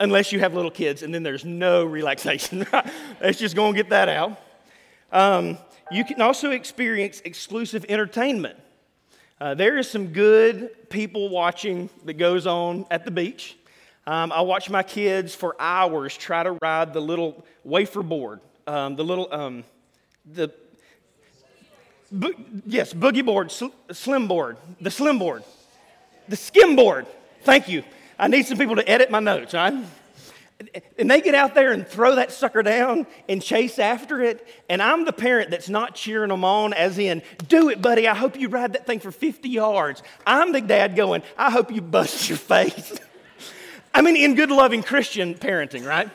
Unless 0.00 0.32
you 0.32 0.40
have 0.40 0.54
little 0.54 0.70
kids, 0.70 1.02
and 1.02 1.14
then 1.14 1.22
there's 1.22 1.44
no 1.44 1.84
relaxation. 1.84 2.66
Let's 3.20 3.38
just 3.38 3.54
go 3.54 3.66
and 3.66 3.74
get 3.74 3.90
that 3.90 4.08
out. 4.08 4.40
Um, 5.12 5.58
you 5.90 6.04
can 6.04 6.20
also 6.20 6.50
experience 6.50 7.22
exclusive 7.24 7.84
entertainment. 7.88 8.58
Uh, 9.40 9.54
there 9.54 9.78
is 9.78 9.90
some 9.90 10.08
good 10.08 10.88
people 10.88 11.28
watching 11.28 11.90
that 12.04 12.14
goes 12.14 12.46
on 12.46 12.86
at 12.90 13.04
the 13.04 13.10
beach. 13.10 13.56
Um, 14.06 14.32
I 14.32 14.40
watch 14.40 14.70
my 14.70 14.82
kids 14.82 15.34
for 15.34 15.54
hours 15.60 16.16
try 16.16 16.42
to 16.42 16.52
ride 16.62 16.92
the 16.92 17.00
little 17.00 17.44
wafer 17.62 18.02
board, 18.02 18.40
um, 18.66 18.96
the 18.96 19.04
little 19.04 19.32
um, 19.32 19.64
the 20.24 20.52
Bo- 22.12 22.34
yes, 22.66 22.92
boogie 22.92 23.24
board, 23.24 23.50
sl- 23.50 23.68
slim 23.90 24.28
board, 24.28 24.58
the 24.82 24.90
slim 24.90 25.18
board, 25.18 25.44
the 26.28 26.36
skim 26.36 26.76
board. 26.76 27.06
Thank 27.42 27.68
you. 27.68 27.84
I 28.18 28.28
need 28.28 28.46
some 28.46 28.58
people 28.58 28.76
to 28.76 28.88
edit 28.88 29.10
my 29.10 29.20
notes, 29.20 29.54
right? 29.54 29.74
And 30.98 31.10
they 31.10 31.20
get 31.20 31.34
out 31.34 31.54
there 31.54 31.72
and 31.72 31.86
throw 31.86 32.14
that 32.16 32.30
sucker 32.30 32.62
down 32.62 33.06
and 33.28 33.42
chase 33.42 33.78
after 33.78 34.22
it. 34.22 34.46
And 34.68 34.82
I'm 34.82 35.04
the 35.04 35.12
parent 35.12 35.50
that's 35.50 35.68
not 35.68 35.94
cheering 35.94 36.28
them 36.28 36.44
on, 36.44 36.72
as 36.72 36.98
in, 36.98 37.22
do 37.48 37.68
it, 37.68 37.82
buddy. 37.82 38.06
I 38.06 38.14
hope 38.14 38.38
you 38.38 38.48
ride 38.48 38.74
that 38.74 38.86
thing 38.86 39.00
for 39.00 39.10
50 39.10 39.48
yards. 39.48 40.02
I'm 40.26 40.52
the 40.52 40.60
dad 40.60 40.94
going, 40.94 41.22
I 41.36 41.50
hope 41.50 41.72
you 41.72 41.80
bust 41.80 42.28
your 42.28 42.38
face. 42.38 42.98
I 43.94 44.02
mean, 44.02 44.16
in 44.16 44.34
good, 44.34 44.50
loving 44.50 44.82
Christian 44.82 45.34
parenting, 45.34 45.86
right? 45.86 46.08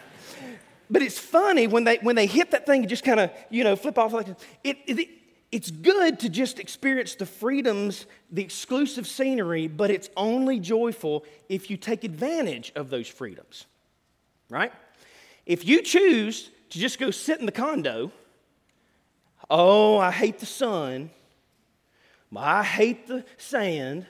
But 0.90 1.02
it's 1.02 1.20
funny 1.20 1.68
when 1.68 1.84
they, 1.84 1.98
when 1.98 2.16
they 2.16 2.28
hit 2.28 2.52
that 2.52 2.66
thing 2.66 2.82
and 2.82 2.90
just 2.90 3.04
kind 3.04 3.20
of, 3.20 3.32
you 3.50 3.64
know, 3.64 3.76
flip 3.76 3.98
off 3.98 4.14
like 4.14 4.28
it, 4.64 4.78
it, 4.88 5.10
it's 5.52 5.72
good 5.72 6.20
to 6.22 6.30
just 6.30 6.60
experience 6.60 7.16
the 7.16 7.26
freedoms, 7.26 8.06
the 8.32 8.44
exclusive 8.44 9.08
scenery, 9.08 9.68
but 9.68 9.90
it's 9.90 10.10
only 10.18 10.60
joyful 10.60 11.24
if 11.50 11.70
you 11.70 11.78
take 11.78 12.04
advantage 12.04 12.72
of 12.76 12.90
those 12.90 13.08
freedoms, 13.08 13.66
right? 14.50 14.74
If 15.46 15.66
you 15.66 15.82
choose 15.82 16.50
to 16.70 16.80
just 16.80 17.00
go 17.00 17.12
sit 17.12 17.40
in 17.40 17.46
the 17.46 17.52
condo 17.52 18.12
Oh, 19.50 19.98
I 19.98 20.12
hate 20.12 20.40
the 20.40 20.46
sun. 20.46 21.10
I 22.36 22.64
hate 22.64 23.08
the 23.08 23.24
sand. 23.38 24.06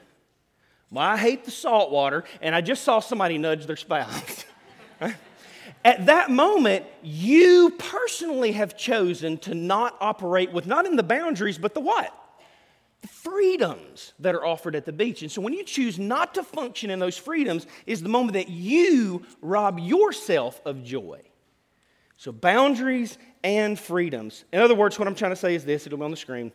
I 0.96 1.18
hate 1.18 1.46
the 1.46 1.52
salt 1.52 1.92
water. 1.92 2.24
And 2.42 2.56
I 2.56 2.62
just 2.62 2.84
saw 2.84 3.00
somebody 3.00 3.38
nudge 3.38 3.66
their 3.66 3.76
spouse. 3.76 4.46
At 5.88 6.08
that 6.08 6.30
moment, 6.30 6.86
you 7.02 7.70
personally 7.80 8.52
have 8.52 8.76
chosen 8.76 9.38
to 9.38 9.56
not 9.56 9.96
operate 10.02 10.52
with 10.52 10.68
not 10.68 10.86
in 10.86 10.98
the 10.98 11.02
boundaries, 11.02 11.58
but 11.58 11.74
the 11.74 11.80
what? 11.80 12.14
The 13.04 13.08
freedoms 13.08 14.12
that 14.20 14.36
are 14.36 14.46
offered 14.46 14.76
at 14.76 14.84
the 14.84 14.92
beach. 14.92 15.22
And 15.22 15.32
so 15.32 15.40
when 15.40 15.54
you 15.54 15.64
choose 15.64 15.98
not 15.98 16.34
to 16.34 16.44
function 16.44 16.90
in 16.90 17.00
those 17.00 17.16
freedoms, 17.16 17.68
is 17.86 18.02
the 18.02 18.10
moment 18.10 18.34
that 18.34 18.50
you 18.50 19.26
rob 19.42 19.80
yourself 19.80 20.60
of 20.66 20.84
joy. 20.84 21.22
So 22.18 22.34
boundaries 22.34 23.18
and 23.42 23.80
freedoms. 23.80 24.44
In 24.52 24.60
other 24.60 24.76
words, 24.76 25.00
what 25.00 25.08
I'm 25.08 25.16
trying 25.16 25.32
to 25.32 25.38
say 25.38 25.56
is 25.56 25.64
this 25.64 25.86
it'll 25.86 26.00
be 26.00 26.04
on 26.04 26.12
the 26.12 26.18
screen. 26.18 26.52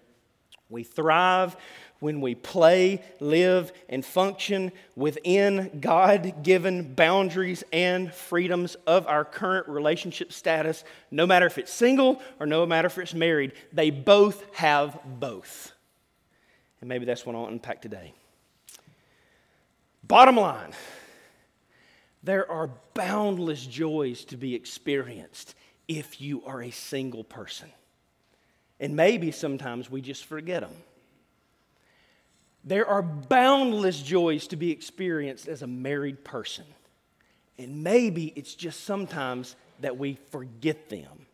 We 0.68 0.84
thrive 0.84 1.56
when 2.02 2.20
we 2.20 2.34
play, 2.34 3.00
live, 3.20 3.72
and 3.88 4.04
function 4.04 4.72
within 4.96 5.78
God 5.80 6.42
given 6.42 6.94
boundaries 6.94 7.62
and 7.72 8.12
freedoms 8.12 8.74
of 8.88 9.06
our 9.06 9.24
current 9.24 9.68
relationship 9.68 10.32
status, 10.32 10.82
no 11.12 11.28
matter 11.28 11.46
if 11.46 11.58
it's 11.58 11.72
single 11.72 12.20
or 12.40 12.46
no 12.46 12.66
matter 12.66 12.86
if 12.86 12.98
it's 12.98 13.14
married, 13.14 13.52
they 13.72 13.90
both 13.90 14.44
have 14.56 14.98
both. 15.04 15.70
And 16.80 16.88
maybe 16.88 17.04
that's 17.04 17.24
what 17.24 17.36
I'll 17.36 17.46
unpack 17.46 17.80
today. 17.80 18.12
Bottom 20.02 20.36
line 20.36 20.72
there 22.24 22.50
are 22.50 22.70
boundless 22.94 23.64
joys 23.64 24.24
to 24.26 24.36
be 24.36 24.54
experienced 24.56 25.54
if 25.86 26.20
you 26.20 26.44
are 26.44 26.62
a 26.62 26.70
single 26.70 27.24
person. 27.24 27.70
And 28.80 28.96
maybe 28.96 29.30
sometimes 29.30 29.90
we 29.90 30.00
just 30.00 30.24
forget 30.24 30.62
them. 30.62 30.72
There 32.64 32.86
are 32.86 33.02
boundless 33.02 34.00
joys 34.00 34.46
to 34.48 34.56
be 34.56 34.70
experienced 34.70 35.48
as 35.48 35.62
a 35.62 35.66
married 35.66 36.24
person. 36.24 36.64
And 37.58 37.82
maybe 37.82 38.32
it's 38.36 38.54
just 38.54 38.84
sometimes 38.84 39.56
that 39.80 39.98
we 39.98 40.18
forget 40.30 40.88
them. 40.88 41.26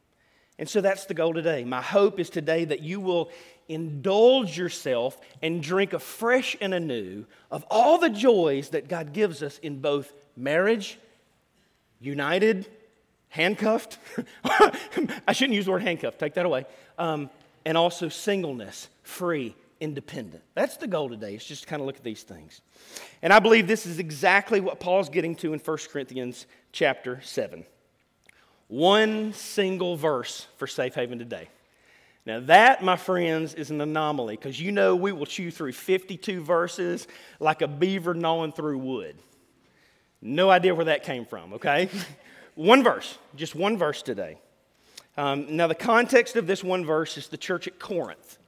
And 0.59 0.69
so 0.69 0.81
that's 0.81 1.05
the 1.05 1.15
goal 1.15 1.35
today. 1.35 1.65
My 1.65 1.83
hope 1.83 2.19
is 2.19 2.31
today 2.31 2.65
that 2.65 2.81
you 2.81 2.99
will 3.01 3.31
indulge 3.69 4.57
yourself 4.59 5.21
and 5.43 5.63
drink 5.63 5.93
afresh 5.93 6.57
and 6.61 6.75
anew 6.75 7.27
of 7.51 7.65
all 7.71 7.99
the 7.99 8.11
joys 8.11 8.71
that 8.71 8.89
God 8.89 9.13
gives 9.13 9.43
us 9.43 9.59
in 9.59 9.81
both 9.81 10.13
marriage, 10.37 10.99
united, 12.01 12.67
handcuffed. 13.29 13.99
I 14.45 15.33
shouldn't 15.33 15.55
use 15.55 15.67
the 15.67 15.73
word 15.73 15.83
handcuffed, 15.83 16.19
take 16.19 16.35
that 16.35 16.47
away. 16.47 16.65
Um, 16.99 17.31
and 17.65 17.77
also 17.77 18.09
singleness, 18.09 18.89
free, 19.03 19.55
independent. 19.81 20.43
That's 20.55 20.77
the 20.77 20.87
goal 20.87 21.09
today, 21.09 21.35
is 21.35 21.45
just 21.45 21.63
to 21.63 21.69
kind 21.69 21.81
of 21.81 21.87
look 21.87 21.97
at 21.97 22.05
these 22.05 22.23
things. 22.23 22.61
And 23.23 23.33
I 23.33 23.39
believe 23.39 23.67
this 23.67 23.87
is 23.87 23.99
exactly 23.99 24.61
what 24.61 24.81
Paul's 24.81 25.09
getting 25.09 25.35
to 25.37 25.53
in 25.53 25.59
1 25.59 25.79
Corinthians 25.91 26.47
chapter 26.73 27.21
7. 27.23 27.65
One 28.69 29.33
single 29.33 29.97
verse 29.97 30.47
for 30.57 30.67
Safe 30.67 30.95
Haven 30.95 31.19
today. 31.19 31.49
Now, 32.27 32.41
that, 32.41 32.83
my 32.83 32.97
friends, 32.97 33.55
is 33.55 33.71
an 33.71 33.81
anomaly 33.81 34.37
because 34.37 34.61
you 34.61 34.71
know 34.71 34.95
we 34.95 35.13
will 35.13 35.25
chew 35.25 35.51
through 35.51 35.73
52 35.73 36.43
verses 36.43 37.09
like 37.41 37.63
a 37.63 37.69
beaver 37.69 38.13
gnawing 38.13 38.53
through 38.53 38.79
wood. 38.79 39.17
No 40.21 40.51
idea 40.51 40.75
where 40.75 40.87
that 40.87 41.05
came 41.05 41.25
from, 41.25 41.55
okay? 41.55 41.89
one 42.55 42.83
verse, 42.83 43.17
just 43.35 43.55
one 43.55 43.79
verse 43.79 44.03
today. 44.03 44.39
Um, 45.17 45.57
now, 45.57 45.69
the 45.69 45.75
context 45.75 46.37
of 46.37 46.47
this 46.47 46.63
one 46.63 46.85
verse 46.85 47.17
is 47.17 47.29
the 47.29 47.39
church 47.39 47.67
at 47.67 47.79
Corinth. 47.79 48.39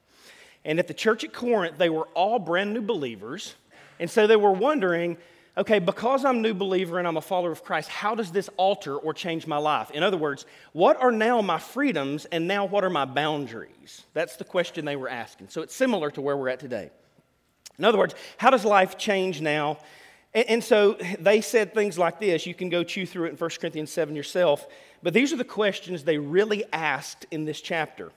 And 0.65 0.79
at 0.79 0.89
the 0.89 0.95
church 0.95 1.25
at 1.25 1.33
Corinth, 1.33 1.79
they 1.79 1.91
were 1.91 2.07
all 2.15 2.39
brand 2.39 2.75
new 2.75 2.83
believers. 2.83 3.55
And 3.99 4.11
so 4.11 4.27
they 4.27 4.37
were 4.37 4.53
wondering, 4.53 5.17
okay, 5.57 5.79
because 5.79 6.25
I'm 6.25 6.39
a 6.39 6.41
new 6.41 6.55
believer 6.55 6.99
and 6.99 7.07
I'm 7.07 7.17
a 7.17 7.23
follower 7.23 7.53
of 7.53 7.65
Christ, 7.65 7.89
how 7.89 8.15
does 8.15 8.31
this 8.31 8.49
alter 8.57 8.97
or 8.97 9.13
change 9.13 9.47
my 9.47 9.57
life? 9.57 9.91
In 9.91 10.03
other 10.03 10.17
words, 10.17 10.47
what 10.73 11.01
are 11.01 11.13
now 11.13 11.41
my 11.43 11.59
freedoms 11.59 12.25
and 12.27 12.47
now 12.47 12.65
what 12.65 12.85
are 12.85 12.91
my 12.91 13.05
boundaries? 13.05 14.05
That's 14.15 14.37
the 14.37 14.45
question 14.45 14.85
they 14.85 14.97
were 14.97 15.09
asking. 15.09 15.49
So 15.49 15.63
it's 15.63 15.75
similar 15.75 16.11
to 16.13 16.21
where 16.21 16.37
we're 16.37 16.49
at 16.49 16.61
today. 16.61 16.91
In 17.79 17.85
other 17.85 17.99
words, 17.99 18.15
how 18.37 18.51
does 18.51 18.65
life 18.65 18.99
change 18.99 19.41
now? 19.41 19.79
And, 20.33 20.63
so 20.63 20.97
they 21.19 21.41
said 21.41 21.75
things 21.75 21.99
like 21.99 22.21
this. 22.21 22.47
You 22.47 22.55
can 22.55 22.69
go 22.69 22.85
chew 22.85 23.05
through 23.05 23.27
it 23.27 23.31
in 23.31 23.37
1 23.37 23.51
Corinthians 23.61 23.91
7 23.91 24.15
yourself. 24.15 24.65
But 25.03 25.13
these 25.13 25.33
are 25.33 25.37
the 25.37 25.45
questions 25.45 26.05
they 26.05 26.19
really 26.19 26.63
asked 26.73 27.27
in 27.33 27.47
this 27.47 27.61
chapter. 27.61 28.13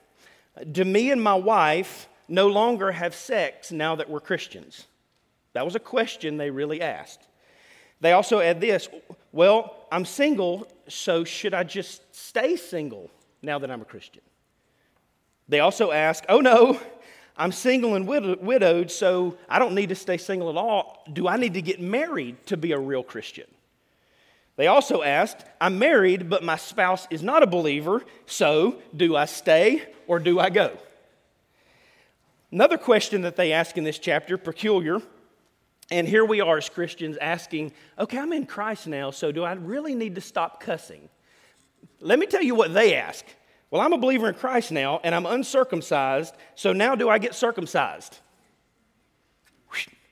Do 0.70 0.84
me 0.84 1.10
and 1.10 1.20
my 1.20 1.34
wife 1.34 2.08
no 2.28 2.48
longer 2.48 2.92
have 2.92 3.14
sex 3.14 3.72
now 3.72 3.96
that 3.96 4.08
we're 4.08 4.20
Christians? 4.20 4.86
That 5.52 5.64
was 5.64 5.74
a 5.74 5.80
question 5.80 6.36
they 6.36 6.50
really 6.50 6.80
asked. 6.80 7.26
They 8.00 8.12
also 8.12 8.40
add 8.40 8.60
this 8.60 8.88
well, 9.32 9.86
I'm 9.90 10.04
single, 10.04 10.68
so 10.88 11.24
should 11.24 11.54
I 11.54 11.64
just 11.64 12.14
stay 12.14 12.54
single 12.54 13.10
now 13.42 13.58
that 13.58 13.70
I'm 13.70 13.82
a 13.82 13.84
Christian? 13.84 14.22
They 15.48 15.60
also 15.60 15.90
ask, 15.90 16.24
oh 16.28 16.40
no, 16.40 16.80
I'm 17.36 17.50
single 17.50 17.96
and 17.96 18.06
widowed, 18.06 18.90
so 18.90 19.36
I 19.48 19.58
don't 19.58 19.74
need 19.74 19.88
to 19.88 19.96
stay 19.96 20.18
single 20.18 20.50
at 20.50 20.56
all. 20.56 21.02
Do 21.12 21.26
I 21.26 21.36
need 21.36 21.54
to 21.54 21.62
get 21.62 21.80
married 21.80 22.46
to 22.46 22.56
be 22.56 22.72
a 22.72 22.78
real 22.78 23.02
Christian? 23.02 23.46
They 24.56 24.68
also 24.68 25.02
asked, 25.02 25.44
I'm 25.60 25.80
married, 25.80 26.30
but 26.30 26.44
my 26.44 26.56
spouse 26.56 27.08
is 27.10 27.22
not 27.22 27.42
a 27.42 27.46
believer, 27.46 28.04
so 28.26 28.80
do 28.96 29.16
I 29.16 29.24
stay 29.24 29.82
or 30.06 30.20
do 30.20 30.38
I 30.38 30.50
go? 30.50 30.78
Another 32.54 32.78
question 32.78 33.22
that 33.22 33.34
they 33.34 33.50
ask 33.50 33.76
in 33.76 33.82
this 33.82 33.98
chapter, 33.98 34.38
peculiar, 34.38 35.02
and 35.90 36.06
here 36.06 36.24
we 36.24 36.40
are 36.40 36.56
as 36.56 36.68
Christians 36.68 37.16
asking, 37.20 37.72
okay, 37.98 38.16
I'm 38.16 38.32
in 38.32 38.46
Christ 38.46 38.86
now, 38.86 39.10
so 39.10 39.32
do 39.32 39.42
I 39.42 39.54
really 39.54 39.96
need 39.96 40.14
to 40.14 40.20
stop 40.20 40.60
cussing? 40.60 41.08
Let 41.98 42.20
me 42.20 42.26
tell 42.26 42.44
you 42.44 42.54
what 42.54 42.72
they 42.72 42.94
ask. 42.94 43.24
Well, 43.72 43.82
I'm 43.82 43.92
a 43.92 43.98
believer 43.98 44.28
in 44.28 44.36
Christ 44.36 44.70
now, 44.70 45.00
and 45.02 45.16
I'm 45.16 45.26
uncircumcised, 45.26 46.32
so 46.54 46.72
now 46.72 46.94
do 46.94 47.08
I 47.08 47.18
get 47.18 47.34
circumcised? 47.34 48.20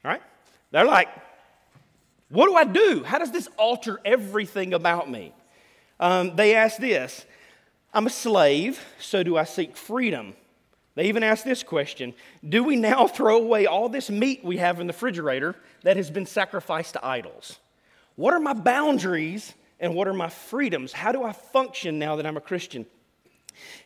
All 0.05 0.11
right? 0.11 0.23
They're 0.73 0.85
like, 0.85 1.11
what 2.29 2.47
do 2.47 2.57
I 2.57 2.65
do? 2.65 3.05
How 3.05 3.21
does 3.21 3.31
this 3.31 3.49
alter 3.57 4.01
everything 4.05 4.75
about 4.75 5.09
me? 5.09 5.33
Um, 6.01 6.35
they 6.35 6.57
ask 6.57 6.79
this 6.79 7.25
I'm 7.95 8.09
a 8.09 8.11
slave, 8.11 8.85
so 8.99 9.23
do 9.23 9.37
I 9.37 9.45
seek 9.45 9.77
freedom? 9.77 10.35
They 10.95 11.07
even 11.07 11.23
ask 11.23 11.45
this 11.45 11.63
question 11.63 12.15
Do 12.47 12.65
we 12.65 12.77
now 12.77 13.07
throw 13.09 13.37
away 13.37 13.67
all 13.67 13.89
this 13.89 14.11
meat 14.11 14.45
we 14.45 14.59
have 14.59 14.81
in 14.81 14.87
the 14.87 14.93
refrigerator 14.93 15.57
that 15.83 15.97
has 15.97 16.11
been 16.11 16.27
sacrificed 16.27 16.95
to 16.95 17.07
idols? 17.07 17.59
What 18.17 18.35
are 18.35 18.41
my 18.41 18.53
boundaries 18.53 19.55
and 19.81 19.95
what 19.95 20.07
are 20.07 20.15
my 20.15 20.29
freedoms? 20.29 20.93
How 20.93 21.13
do 21.13 21.23
I 21.23 21.33
function 21.33 21.99
now 21.99 22.17
that 22.17 22.27
I'm 22.27 22.37
a 22.37 22.43
Christian? 22.43 22.87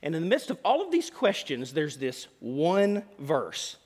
And 0.02 0.14
in 0.14 0.22
the 0.22 0.28
midst 0.28 0.50
of 0.50 0.58
all 0.64 0.82
of 0.82 0.90
these 0.90 1.10
questions, 1.10 1.72
there's 1.72 1.96
this 1.96 2.28
one 2.40 3.02
verse. 3.18 3.76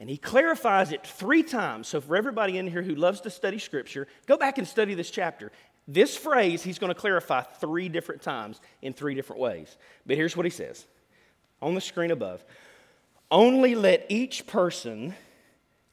And 0.00 0.08
he 0.08 0.16
clarifies 0.16 0.92
it 0.92 1.04
three 1.06 1.42
times. 1.42 1.88
So, 1.88 2.00
for 2.00 2.16
everybody 2.16 2.58
in 2.58 2.68
here 2.68 2.82
who 2.82 2.94
loves 2.94 3.20
to 3.22 3.30
study 3.30 3.58
scripture, 3.58 4.06
go 4.26 4.36
back 4.36 4.58
and 4.58 4.66
study 4.66 4.94
this 4.94 5.10
chapter. 5.10 5.50
This 5.88 6.16
phrase 6.16 6.62
he's 6.62 6.78
going 6.78 6.92
to 6.92 7.00
clarify 7.00 7.42
three 7.42 7.88
different 7.88 8.22
times 8.22 8.60
in 8.82 8.92
three 8.92 9.14
different 9.14 9.40
ways. 9.40 9.76
But 10.06 10.16
here's 10.16 10.36
what 10.36 10.46
he 10.46 10.50
says 10.50 10.86
on 11.60 11.74
the 11.74 11.80
screen 11.80 12.12
above 12.12 12.44
only 13.30 13.74
let 13.74 14.06
each 14.08 14.46
person 14.46 15.14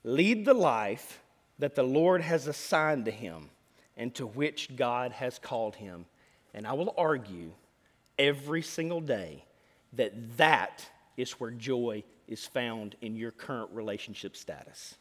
lead 0.04 0.46
the 0.46 0.54
life 0.54 1.22
that 1.60 1.76
the 1.76 1.84
Lord 1.84 2.22
has 2.22 2.48
assigned 2.48 3.06
to 3.06 3.12
him 3.12 3.50
and 3.98 4.14
to 4.16 4.26
which 4.26 4.76
God 4.76 5.12
has 5.14 5.40
called 5.40 5.76
him. 5.76 6.06
And 6.54 6.68
I 6.68 6.74
will 6.74 6.94
argue 6.98 7.52
every 8.18 8.62
single 8.62 9.02
day 9.02 9.44
that 9.94 10.38
that 10.38 10.86
is 11.18 11.32
where 11.34 11.52
joy 11.52 12.04
is 12.28 12.46
found 12.46 12.96
in 13.02 13.16
your 13.16 13.32
current 13.32 13.70
relationship 13.72 14.36
status. 14.36 14.96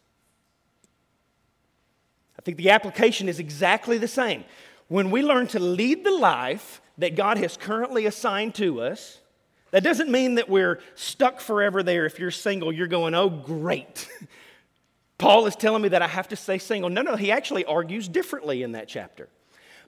I 2.39 2.43
think 2.43 2.57
the 2.57 2.71
application 2.71 3.29
is 3.29 3.39
exactly 3.39 3.99
the 3.99 4.09
same. 4.09 4.45
When 4.89 5.11
we 5.11 5.23
learn 5.23 5.47
to 5.49 5.59
lead 5.59 6.05
the 6.05 6.11
life 6.11 6.81
that 6.99 7.17
God 7.17 7.39
has 7.39 7.57
currently 7.57 8.07
assigned 8.07 8.55
to 8.57 8.81
us, 8.81 9.19
that 9.75 9.83
doesn't 9.83 10.09
mean 10.09 10.37
that 10.37 10.49
we're 10.49 10.79
stuck 10.95 11.41
forever 11.41 11.83
there. 11.83 12.07
If 12.07 12.21
you're 12.21 12.31
single, 12.31 12.71
you're 12.71 12.87
going, 12.87 13.13
oh, 13.13 13.29
great. 13.29 14.09
Paul 15.19 15.47
is 15.47 15.57
telling 15.57 15.83
me 15.83 15.89
that 15.89 16.01
I 16.01 16.07
have 16.07 16.29
to 16.29 16.37
stay 16.37 16.59
single. 16.59 16.89
No, 16.89 17.03
no, 17.03 17.17
he 17.17 17.33
actually 17.33 17.65
argues 17.65 18.07
differently 18.07 18.63
in 18.63 18.71
that 18.73 18.87
chapter. 18.87 19.29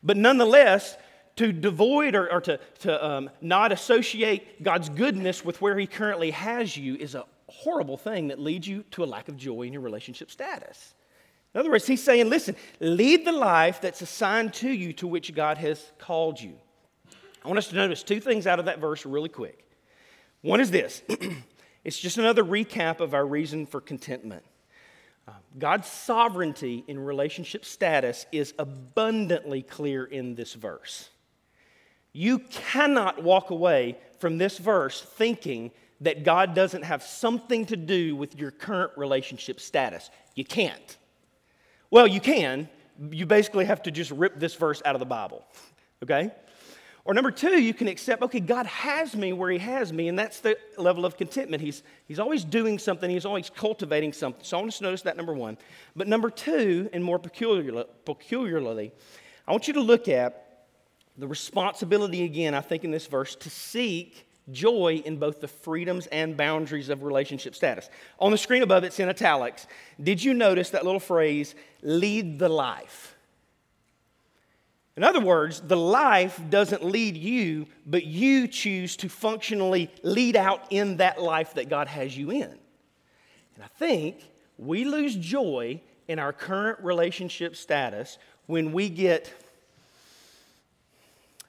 But 0.03 0.17
nonetheless, 0.17 0.97
to 1.37 1.53
devoid 1.53 2.17
or, 2.17 2.33
or 2.33 2.41
to, 2.41 2.59
to 2.81 3.07
um, 3.07 3.31
not 3.41 3.71
associate 3.71 4.61
God's 4.61 4.89
goodness 4.89 5.45
with 5.45 5.63
where 5.63 5.79
he 5.79 5.87
currently 5.87 6.33
has 6.33 6.77
you 6.77 6.97
is 6.97 7.15
a 7.15 7.25
horrible 7.47 7.97
thing 7.97 8.27
that 8.27 8.41
leads 8.41 8.67
you 8.67 8.83
to 8.91 9.05
a 9.05 9.07
lack 9.07 9.29
of 9.29 9.37
joy 9.37 9.63
in 9.63 9.73
your 9.73 9.83
relationship 9.83 10.33
status. 10.33 10.97
In 11.55 11.61
other 11.61 11.71
words, 11.71 11.87
he's 11.87 12.03
saying, 12.03 12.29
listen, 12.29 12.57
lead 12.81 13.25
the 13.25 13.31
life 13.31 13.81
that's 13.81 14.03
assigned 14.03 14.53
to 14.55 14.69
you 14.69 14.93
to 14.95 15.07
which 15.07 15.33
God 15.33 15.59
has 15.59 15.93
called 15.97 16.41
you. 16.41 16.55
I 17.45 17.47
want 17.47 17.59
us 17.59 17.69
to 17.69 17.77
notice 17.77 18.03
two 18.03 18.19
things 18.19 18.49
out 18.49 18.59
of 18.59 18.65
that 18.65 18.81
verse 18.81 19.07
really 19.07 19.29
quick. 19.29 19.63
One 20.47 20.61
is 20.61 20.71
this 20.71 21.03
It's 21.85 21.99
just 21.99 22.19
another 22.19 22.45
recap 22.45 23.01
of 23.01 23.15
our 23.15 23.27
reason 23.27 23.67
for 23.67 23.81
contentment. 23.81 24.45
Uh, 25.27 25.33
God's 25.59 25.89
sovereignty 25.89 26.85
in 26.87 27.01
relationship 27.01 27.65
status 27.65 28.27
is 28.31 28.55
abundantly 28.59 29.63
clear 29.63 30.05
in 30.05 30.37
this 30.37 30.55
verse. 30.55 31.09
You 32.13 32.39
cannot 32.39 33.25
walk 33.25 33.51
away 33.51 33.99
from 34.21 34.39
this 34.39 34.59
verse 34.59 35.01
thinking 35.01 35.73
that 36.01 36.23
God 36.23 36.55
doesn't 36.55 36.83
have 36.83 37.03
something 37.03 37.67
to 37.67 37.77
do 37.77 38.15
with 38.15 38.39
your 38.39 38.53
current 38.53 38.93
relationship 38.97 39.59
status. 39.59 40.11
You 40.37 40.45
can't. 40.45 40.97
Well, 41.91 42.07
you 42.07 42.21
can. 42.21 42.69
You 43.11 43.27
basically 43.27 43.65
have 43.65 43.83
to 43.83 43.91
just 43.91 44.13
rip 44.13 44.39
this 44.39 44.55
verse 44.55 44.81
out 44.85 44.95
of 44.95 45.01
the 45.01 45.07
Bible, 45.07 45.45
okay? 46.05 46.31
Or 47.07 47.15
number 47.15 47.31
two, 47.31 47.63
you 47.63 47.73
can 47.73 47.87
accept, 47.87 48.21
okay, 48.23 48.41
God 48.41 48.67
has 48.67 49.15
me 49.15 49.33
where 49.33 49.49
He 49.49 49.59
has 49.59 49.93
me, 49.93 50.09
and 50.09 50.19
that's 50.19 50.41
the 50.41 50.59
level 50.77 51.07
of 51.07 51.17
contentment. 51.17 51.63
He's, 51.63 51.85
he's 52.09 52.19
always 52.19 52.43
doing 52.43 52.81
something, 52.81 53.09
He's 53.09 53.25
always 53.25 53.49
cultivating 53.49 54.13
something. 54.13 54.43
So 54.43 54.57
I 54.57 54.61
want 54.61 54.73
us 54.73 54.79
to 54.79 54.85
notice 54.85 55.03
that 55.03 55.17
number 55.17 55.33
one. 55.33 55.57
But 55.95 56.09
number 56.09 56.31
two, 56.31 56.91
and 56.93 57.05
more 57.05 57.21
peculiarly, 57.21 57.85
peculiarly, 58.05 58.93
I 59.47 59.53
want 59.53 59.69
you 59.69 59.75
to 59.75 59.81
look 59.81 60.09
at 60.09 60.67
the 61.17 61.29
responsibility 61.29 62.25
again, 62.25 62.55
I 62.55 62.61
think, 62.61 62.83
in 62.83 62.91
this 62.91 63.07
verse 63.07 63.37
to 63.37 63.51
seek 63.51 64.27
joy 64.51 65.01
in 65.05 65.17
both 65.17 65.41
the 65.41 65.49
freedoms 65.49 66.09
and 66.09 66.37
boundaries 66.37 66.89
of 66.89 67.05
relationship 67.05 67.55
status. 67.55 67.89
On 68.19 68.33
the 68.33 68.39
screen 68.39 68.65
above, 68.65 68.83
it's 68.83 68.99
in 68.99 69.09
italics. 69.09 69.69
Did 70.03 70.23
you 70.25 70.35
notice 70.35 70.71
that 70.71 70.85
little 70.85 70.99
phrase, 70.99 71.55
lead 71.83 72.41
the 72.41 72.49
life? 72.49 73.16
In 74.97 75.05
other 75.05 75.21
words, 75.21 75.61
the 75.61 75.77
life 75.77 76.41
doesn't 76.49 76.83
lead 76.83 77.17
you, 77.17 77.67
but 77.85 78.05
you 78.05 78.49
choose 78.49 78.97
to 78.99 79.11
functionally 79.11 79.91
lead 80.03 80.37
out 80.37 80.65
in 80.71 80.97
that 80.99 81.21
life 81.21 81.55
that 81.55 81.69
God 81.69 81.87
has 81.87 82.17
you 82.17 82.31
in. 82.31 82.45
And 82.45 83.63
I 83.63 83.69
think 83.79 84.17
we 84.57 84.85
lose 84.85 85.15
joy 85.15 85.83
in 86.09 86.19
our 86.19 86.33
current 86.33 86.81
relationship 86.83 87.57
status 87.57 88.17
when 88.47 88.73
we 88.73 88.89
get 88.89 89.33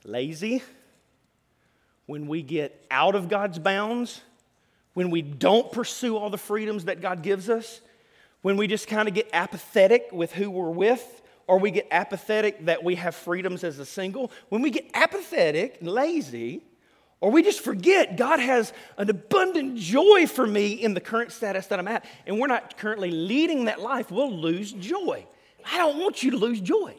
lazy, 0.03 0.61
when 2.05 2.27
we 2.27 2.41
get 2.41 2.85
out 2.91 3.15
of 3.15 3.29
God's 3.29 3.59
bounds, 3.59 4.21
when 4.93 5.09
we 5.09 5.21
don't 5.21 5.71
pursue 5.71 6.17
all 6.17 6.29
the 6.29 6.37
freedoms 6.37 6.85
that 6.85 7.01
God 7.01 7.21
gives 7.23 7.49
us, 7.49 7.79
when 8.41 8.57
we 8.57 8.67
just 8.67 8.87
kind 8.87 9.07
of 9.07 9.13
get 9.13 9.29
apathetic 9.31 10.09
with 10.11 10.33
who 10.33 10.49
we're 10.49 10.69
with 10.69 11.21
or 11.47 11.57
we 11.57 11.71
get 11.71 11.87
apathetic 11.91 12.65
that 12.65 12.83
we 12.83 12.95
have 12.95 13.15
freedoms 13.15 13.63
as 13.63 13.79
a 13.79 13.85
single, 13.85 14.31
when 14.49 14.61
we 14.61 14.69
get 14.69 14.89
apathetic 14.93 15.77
and 15.79 15.89
lazy, 15.89 16.61
or 17.19 17.31
we 17.31 17.41
just 17.41 17.61
forget 17.61 18.17
God 18.17 18.39
has 18.39 18.73
an 18.97 19.09
abundant 19.09 19.77
joy 19.77 20.27
for 20.27 20.45
me 20.45 20.73
in 20.73 20.93
the 20.93 21.01
current 21.01 21.31
status 21.31 21.67
that 21.67 21.79
I'm 21.79 21.87
at, 21.87 22.05
and 22.27 22.39
we're 22.39 22.47
not 22.47 22.77
currently 22.77 23.09
leading 23.09 23.65
that 23.65 23.81
life, 23.81 24.11
we'll 24.11 24.31
lose 24.31 24.71
joy. 24.71 25.25
I 25.65 25.77
don't 25.77 25.97
want 25.97 26.21
you 26.21 26.31
to 26.31 26.37
lose 26.37 26.61
joy. 26.61 26.93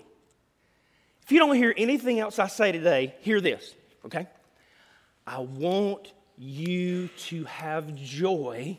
If 1.22 1.32
you 1.32 1.38
don't 1.38 1.54
hear 1.54 1.74
anything 1.76 2.18
else 2.18 2.38
I 2.38 2.46
say 2.48 2.72
today, 2.72 3.14
hear 3.20 3.40
this, 3.40 3.74
okay? 4.06 4.26
I 5.26 5.40
want 5.40 6.12
you 6.38 7.08
to 7.08 7.44
have 7.44 7.94
joy 7.94 8.78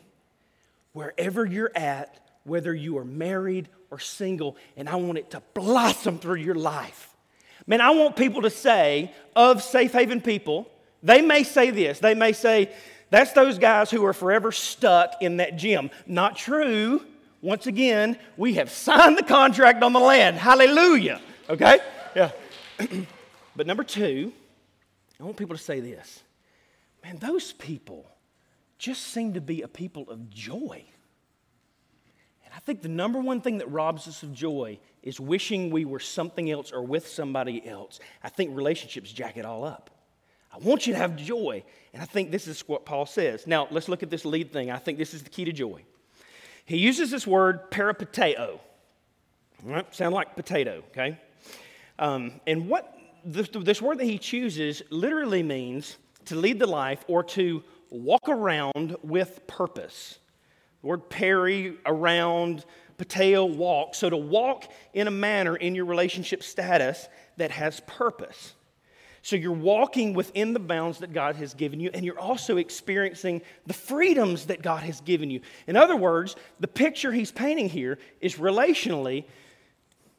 wherever 0.92 1.46
you're 1.46 1.70
at, 1.76 2.28
whether 2.42 2.74
you 2.74 2.98
are 2.98 3.04
married 3.04 3.68
or 3.90 3.98
single, 3.98 4.56
and 4.76 4.88
I 4.88 4.96
want 4.96 5.18
it 5.18 5.30
to 5.30 5.42
blossom 5.54 6.18
through 6.18 6.36
your 6.36 6.54
life. 6.54 7.14
Man, 7.66 7.80
I 7.80 7.90
want 7.90 8.16
people 8.16 8.42
to 8.42 8.50
say 8.50 9.12
of 9.36 9.62
Safe 9.62 9.92
Haven 9.92 10.20
people, 10.20 10.70
they 11.02 11.22
may 11.22 11.44
say 11.44 11.70
this. 11.70 11.98
They 11.98 12.14
may 12.14 12.32
say, 12.32 12.72
that's 13.10 13.32
those 13.32 13.58
guys 13.58 13.90
who 13.90 14.04
are 14.04 14.12
forever 14.12 14.52
stuck 14.52 15.14
in 15.20 15.38
that 15.38 15.56
gym. 15.56 15.90
Not 16.06 16.36
true. 16.36 17.04
Once 17.42 17.66
again, 17.66 18.18
we 18.36 18.54
have 18.54 18.70
signed 18.70 19.16
the 19.16 19.22
contract 19.22 19.82
on 19.82 19.92
the 19.92 20.00
land. 20.00 20.36
Hallelujah. 20.36 21.20
Okay? 21.48 21.78
Yeah. 22.14 22.30
but 23.56 23.66
number 23.66 23.82
two, 23.82 24.32
I 25.18 25.24
want 25.24 25.36
people 25.36 25.56
to 25.56 25.62
say 25.62 25.80
this 25.80 26.22
man, 27.02 27.16
those 27.18 27.52
people 27.52 28.06
just 28.78 29.02
seem 29.04 29.34
to 29.34 29.40
be 29.40 29.62
a 29.62 29.68
people 29.68 30.08
of 30.08 30.30
joy. 30.30 30.84
And 32.50 32.56
I 32.56 32.60
think 32.60 32.82
the 32.82 32.88
number 32.88 33.20
one 33.20 33.40
thing 33.40 33.58
that 33.58 33.70
robs 33.70 34.08
us 34.08 34.24
of 34.24 34.34
joy 34.34 34.80
is 35.04 35.20
wishing 35.20 35.70
we 35.70 35.84
were 35.84 36.00
something 36.00 36.50
else 36.50 36.72
or 36.72 36.82
with 36.82 37.06
somebody 37.06 37.64
else. 37.66 38.00
I 38.24 38.28
think 38.28 38.56
relationships 38.56 39.12
jack 39.12 39.36
it 39.36 39.44
all 39.44 39.64
up. 39.64 39.90
I 40.52 40.58
want 40.58 40.84
you 40.84 40.94
to 40.94 40.98
have 40.98 41.14
joy. 41.14 41.62
And 41.92 42.02
I 42.02 42.06
think 42.06 42.32
this 42.32 42.48
is 42.48 42.66
what 42.66 42.84
Paul 42.84 43.06
says. 43.06 43.46
Now, 43.46 43.68
let's 43.70 43.88
look 43.88 44.02
at 44.02 44.10
this 44.10 44.24
lead 44.24 44.52
thing. 44.52 44.68
I 44.68 44.78
think 44.78 44.98
this 44.98 45.14
is 45.14 45.22
the 45.22 45.30
key 45.30 45.44
to 45.44 45.52
joy. 45.52 45.84
He 46.64 46.76
uses 46.76 47.12
this 47.12 47.24
word 47.24 47.70
peripateo. 47.70 48.58
Sound 49.92 50.14
like 50.14 50.34
potato, 50.34 50.82
okay? 50.90 51.20
Um, 52.00 52.40
and 52.48 52.68
what 52.68 52.98
this, 53.24 53.48
this 53.48 53.80
word 53.80 53.98
that 53.98 54.06
he 54.06 54.18
chooses 54.18 54.82
literally 54.90 55.44
means 55.44 55.98
to 56.24 56.34
lead 56.34 56.58
the 56.58 56.66
life 56.66 57.04
or 57.06 57.22
to 57.22 57.62
walk 57.90 58.28
around 58.28 58.96
with 59.02 59.46
purpose. 59.46 60.18
The 60.82 60.86
word 60.86 61.08
peri, 61.08 61.76
around, 61.86 62.64
pateo, 62.98 63.54
walk. 63.54 63.94
So 63.94 64.10
to 64.10 64.16
walk 64.16 64.70
in 64.94 65.06
a 65.06 65.10
manner 65.10 65.56
in 65.56 65.74
your 65.74 65.84
relationship 65.84 66.42
status 66.42 67.08
that 67.36 67.50
has 67.50 67.80
purpose. 67.80 68.54
So 69.22 69.36
you're 69.36 69.52
walking 69.52 70.14
within 70.14 70.54
the 70.54 70.60
bounds 70.60 70.98
that 71.00 71.12
God 71.12 71.36
has 71.36 71.52
given 71.52 71.78
you, 71.78 71.90
and 71.92 72.04
you're 72.04 72.18
also 72.18 72.56
experiencing 72.56 73.42
the 73.66 73.74
freedoms 73.74 74.46
that 74.46 74.62
God 74.62 74.82
has 74.82 75.02
given 75.02 75.30
you. 75.30 75.40
In 75.66 75.76
other 75.76 75.96
words, 75.96 76.36
the 76.58 76.68
picture 76.68 77.12
he's 77.12 77.30
painting 77.30 77.68
here 77.68 77.98
is 78.22 78.36
relationally, 78.36 79.24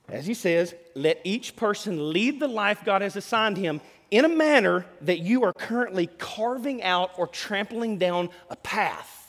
as 0.08 0.28
he 0.28 0.36
says, 0.36 0.76
let 0.94 1.20
each 1.24 1.56
person 1.56 2.14
lead 2.14 2.40
the 2.40 2.48
life 2.48 2.86
God 2.86 3.02
has 3.02 3.16
assigned 3.16 3.58
him 3.58 3.82
in 4.12 4.26
a 4.26 4.30
manner 4.30 4.86
that 5.02 5.20
you 5.20 5.46
are 5.46 5.54
currently 5.54 6.06
carving 6.06 6.84
out 6.84 7.12
or 7.18 7.26
trampling 7.26 7.98
down 7.98 8.30
a 8.52 8.56
path. 8.56 9.21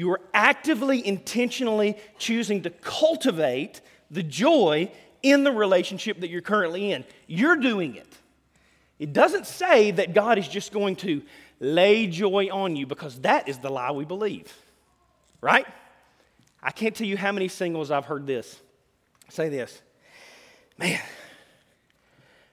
You 0.00 0.12
are 0.12 0.20
actively, 0.32 1.06
intentionally 1.06 1.94
choosing 2.16 2.62
to 2.62 2.70
cultivate 2.70 3.82
the 4.10 4.22
joy 4.22 4.90
in 5.22 5.44
the 5.44 5.52
relationship 5.52 6.20
that 6.20 6.30
you're 6.30 6.40
currently 6.40 6.92
in. 6.92 7.04
You're 7.26 7.56
doing 7.56 7.96
it. 7.96 8.08
It 8.98 9.12
doesn't 9.12 9.46
say 9.46 9.90
that 9.90 10.14
God 10.14 10.38
is 10.38 10.48
just 10.48 10.72
going 10.72 10.96
to 10.96 11.20
lay 11.58 12.06
joy 12.06 12.48
on 12.50 12.76
you 12.76 12.86
because 12.86 13.20
that 13.20 13.46
is 13.46 13.58
the 13.58 13.68
lie 13.68 13.90
we 13.90 14.06
believe, 14.06 14.50
right? 15.42 15.66
I 16.62 16.70
can't 16.70 16.96
tell 16.96 17.06
you 17.06 17.18
how 17.18 17.32
many 17.32 17.48
singles 17.48 17.90
I've 17.90 18.06
heard 18.06 18.26
this 18.26 18.58
say 19.28 19.50
this 19.50 19.82
man, 20.78 20.98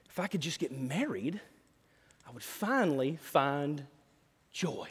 if 0.09 0.19
I 0.19 0.27
could 0.27 0.41
just 0.41 0.59
get 0.59 0.77
married, 0.77 1.39
I 2.27 2.31
would 2.31 2.43
finally 2.43 3.19
find 3.21 3.85
joy. 4.51 4.89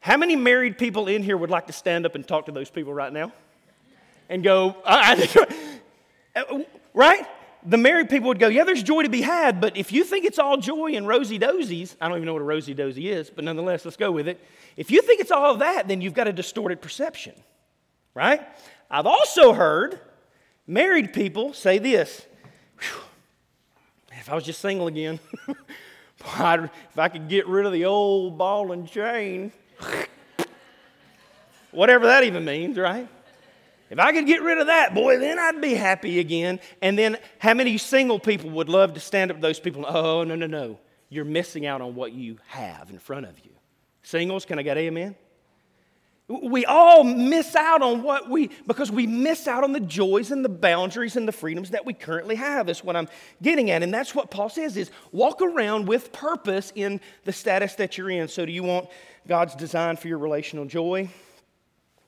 How 0.00 0.16
many 0.16 0.34
married 0.34 0.78
people 0.78 1.08
in 1.08 1.22
here 1.22 1.36
would 1.36 1.50
like 1.50 1.66
to 1.66 1.72
stand 1.72 2.06
up 2.06 2.14
and 2.14 2.26
talk 2.26 2.46
to 2.46 2.52
those 2.52 2.70
people 2.70 2.92
right 2.92 3.12
now? 3.12 3.32
And 4.30 4.42
go, 4.42 4.76
I, 4.84 5.28
uh, 6.36 6.60
right? 6.94 7.26
The 7.66 7.76
married 7.76 8.08
people 8.08 8.28
would 8.28 8.38
go, 8.38 8.48
Yeah, 8.48 8.64
there's 8.64 8.82
joy 8.82 9.02
to 9.02 9.10
be 9.10 9.20
had, 9.20 9.60
but 9.60 9.76
if 9.76 9.92
you 9.92 10.04
think 10.04 10.24
it's 10.24 10.38
all 10.38 10.56
joy 10.56 10.92
and 10.94 11.06
rosy 11.06 11.38
dozies, 11.38 11.96
I 12.00 12.08
don't 12.08 12.16
even 12.16 12.26
know 12.26 12.32
what 12.32 12.42
a 12.42 12.46
rosy 12.46 12.72
dozy 12.72 13.10
is, 13.10 13.28
but 13.28 13.44
nonetheless, 13.44 13.84
let's 13.84 13.96
go 13.98 14.10
with 14.10 14.28
it. 14.28 14.40
If 14.76 14.90
you 14.90 15.02
think 15.02 15.20
it's 15.20 15.30
all 15.30 15.52
of 15.52 15.58
that, 15.58 15.88
then 15.88 16.00
you've 16.00 16.14
got 16.14 16.28
a 16.28 16.32
distorted 16.32 16.80
perception, 16.80 17.34
right? 18.14 18.40
I've 18.90 19.06
also 19.06 19.52
heard 19.52 20.00
married 20.66 21.12
people 21.12 21.52
say 21.52 21.78
this 21.78 22.24
if 24.12 24.30
I 24.30 24.34
was 24.34 24.44
just 24.44 24.60
single 24.60 24.86
again, 24.86 25.18
if 26.18 26.98
I 26.98 27.08
could 27.08 27.28
get 27.28 27.46
rid 27.46 27.66
of 27.66 27.72
the 27.72 27.86
old 27.86 28.38
ball 28.38 28.72
and 28.72 28.88
chain, 28.88 29.52
Whatever 31.70 32.06
that 32.06 32.24
even 32.24 32.44
means, 32.44 32.78
right? 32.78 33.08
If 33.90 33.98
I 33.98 34.12
could 34.12 34.26
get 34.26 34.42
rid 34.42 34.58
of 34.58 34.68
that, 34.68 34.94
boy, 34.94 35.18
then 35.18 35.38
I'd 35.38 35.60
be 35.60 35.74
happy 35.74 36.20
again. 36.20 36.60
And 36.80 36.96
then 36.96 37.18
how 37.38 37.54
many 37.54 37.76
single 37.76 38.20
people 38.20 38.50
would 38.50 38.68
love 38.68 38.94
to 38.94 39.00
stand 39.00 39.32
up 39.32 39.38
to 39.38 39.40
those 39.40 39.58
people? 39.58 39.84
Oh, 39.86 40.22
no, 40.22 40.36
no, 40.36 40.46
no. 40.46 40.78
You're 41.08 41.24
missing 41.24 41.66
out 41.66 41.80
on 41.80 41.96
what 41.96 42.12
you 42.12 42.38
have 42.46 42.90
in 42.90 43.00
front 43.00 43.26
of 43.26 43.36
you. 43.40 43.50
Singles, 44.02 44.44
can 44.44 44.60
I 44.60 44.62
get 44.62 44.78
amen? 44.78 45.16
We 46.30 46.64
all 46.64 47.02
miss 47.02 47.56
out 47.56 47.82
on 47.82 48.04
what 48.04 48.30
we, 48.30 48.50
because 48.64 48.92
we 48.92 49.04
miss 49.04 49.48
out 49.48 49.64
on 49.64 49.72
the 49.72 49.80
joys 49.80 50.30
and 50.30 50.44
the 50.44 50.48
boundaries 50.48 51.16
and 51.16 51.26
the 51.26 51.32
freedoms 51.32 51.70
that 51.70 51.84
we 51.84 51.92
currently 51.92 52.36
have, 52.36 52.68
is 52.68 52.84
what 52.84 52.94
I'm 52.94 53.08
getting 53.42 53.72
at. 53.72 53.82
And 53.82 53.92
that's 53.92 54.14
what 54.14 54.30
Paul 54.30 54.48
says 54.48 54.76
is 54.76 54.92
walk 55.10 55.42
around 55.42 55.88
with 55.88 56.12
purpose 56.12 56.72
in 56.76 57.00
the 57.24 57.32
status 57.32 57.74
that 57.74 57.98
you're 57.98 58.10
in. 58.10 58.28
So 58.28 58.46
do 58.46 58.52
you 58.52 58.62
want 58.62 58.88
God's 59.26 59.56
design 59.56 59.96
for 59.96 60.06
your 60.06 60.18
relational 60.18 60.66
joy? 60.66 61.08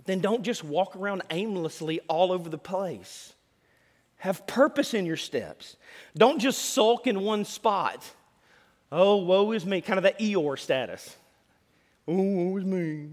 Then 0.04 0.20
don't 0.20 0.44
just 0.44 0.62
walk 0.62 0.94
around 0.94 1.22
aimlessly 1.30 1.98
all 2.08 2.30
over 2.30 2.48
the 2.48 2.58
place. 2.58 3.32
Have 4.18 4.46
purpose 4.46 4.94
in 4.94 5.04
your 5.04 5.16
steps. 5.16 5.76
Don't 6.16 6.38
just 6.38 6.61
sulk 6.61 7.08
in 7.08 7.22
one 7.22 7.44
spot. 7.44 8.08
Oh, 8.92 9.16
woe 9.16 9.50
is 9.50 9.66
me, 9.66 9.80
kind 9.80 9.98
of 9.98 10.04
that 10.04 10.20
Eeyore 10.20 10.61
status. 10.61 11.16
Oh, 12.06 12.22
woe 12.22 12.56
is 12.56 12.64
me. 12.64 13.08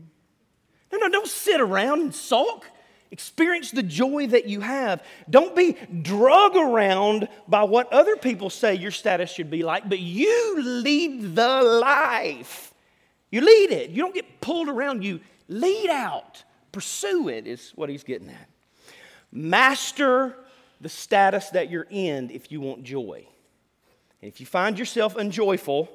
No, 0.91 0.97
no, 0.97 1.09
don't 1.09 1.27
sit 1.27 1.61
around 1.61 2.01
and 2.01 2.13
sulk. 2.13 2.65
Experience 3.11 3.71
the 3.71 3.83
joy 3.83 4.27
that 4.27 4.45
you 4.45 4.61
have. 4.61 5.03
Don't 5.29 5.55
be 5.55 5.75
drug 6.01 6.55
around 6.55 7.27
by 7.47 7.63
what 7.63 7.91
other 7.91 8.15
people 8.15 8.49
say 8.51 8.75
your 8.75 8.91
status 8.91 9.31
should 9.31 9.49
be 9.49 9.63
like, 9.63 9.89
but 9.89 9.99
you 9.99 10.61
lead 10.61 11.35
the 11.35 11.61
life. 11.63 12.71
You 13.31 13.41
lead 13.41 13.71
it. 13.71 13.89
You 13.89 14.03
don't 14.03 14.13
get 14.13 14.41
pulled 14.41 14.69
around, 14.69 15.03
you 15.03 15.21
lead 15.47 15.89
out. 15.89 16.43
Pursue 16.71 17.29
it, 17.29 17.47
is 17.47 17.71
what 17.75 17.89
he's 17.89 18.03
getting 18.03 18.29
at. 18.29 18.47
Master 19.31 20.35
the 20.81 20.89
status 20.89 21.49
that 21.49 21.69
you're 21.69 21.87
in 21.89 22.29
if 22.29 22.51
you 22.51 22.61
want 22.61 22.83
joy. 22.83 23.27
And 24.21 24.31
if 24.31 24.39
you 24.39 24.45
find 24.45 24.77
yourself 24.77 25.15
unjoyful, 25.15 25.89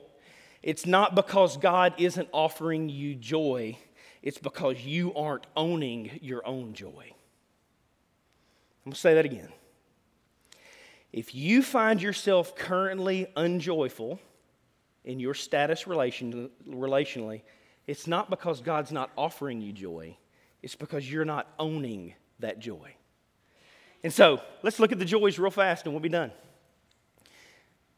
it's 0.62 0.86
not 0.86 1.14
because 1.14 1.56
God 1.56 1.94
isn't 1.98 2.28
offering 2.32 2.88
you 2.88 3.14
joy, 3.14 3.76
it's 4.24 4.38
because 4.38 4.80
you 4.80 5.14
aren't 5.14 5.46
owning 5.54 6.18
your 6.22 6.44
own 6.46 6.72
joy. 6.72 6.88
I'm 7.06 8.86
going 8.86 8.94
to 8.94 8.98
say 8.98 9.14
that 9.14 9.26
again. 9.26 9.50
If 11.12 11.34
you 11.34 11.62
find 11.62 12.00
yourself 12.00 12.56
currently 12.56 13.26
unjoyful 13.36 14.18
in 15.04 15.20
your 15.20 15.34
status 15.34 15.86
relation, 15.86 16.48
relationally, 16.66 17.42
it's 17.86 18.06
not 18.06 18.30
because 18.30 18.62
God's 18.62 18.92
not 18.92 19.10
offering 19.16 19.60
you 19.60 19.74
joy, 19.74 20.16
it's 20.62 20.74
because 20.74 21.08
you're 21.08 21.26
not 21.26 21.46
owning 21.58 22.14
that 22.40 22.58
joy. 22.58 22.94
And 24.02 24.12
so, 24.12 24.40
let's 24.62 24.80
look 24.80 24.90
at 24.90 24.98
the 24.98 25.04
joys 25.04 25.38
real 25.38 25.50
fast 25.50 25.84
and 25.84 25.92
we'll 25.92 26.00
be 26.00 26.08
done. 26.08 26.32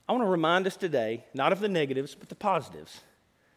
I 0.09 0.13
want 0.13 0.25
to 0.25 0.29
remind 0.29 0.67
us 0.67 0.77
today, 0.77 1.25
not 1.35 1.53
of 1.53 1.61
the 1.61 1.69
negatives, 1.69 2.17
but 2.17 2.29
the 2.29 2.35
positives. 2.35 3.01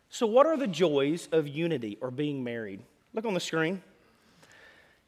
So, 0.09 0.25
what 0.25 0.47
are 0.47 0.57
the 0.57 0.67
joys 0.67 1.29
of 1.31 1.47
unity 1.47 1.97
or 2.01 2.09
being 2.09 2.43
married? 2.43 2.81
Look 3.13 3.25
on 3.25 3.35
the 3.35 3.39
screen. 3.39 3.81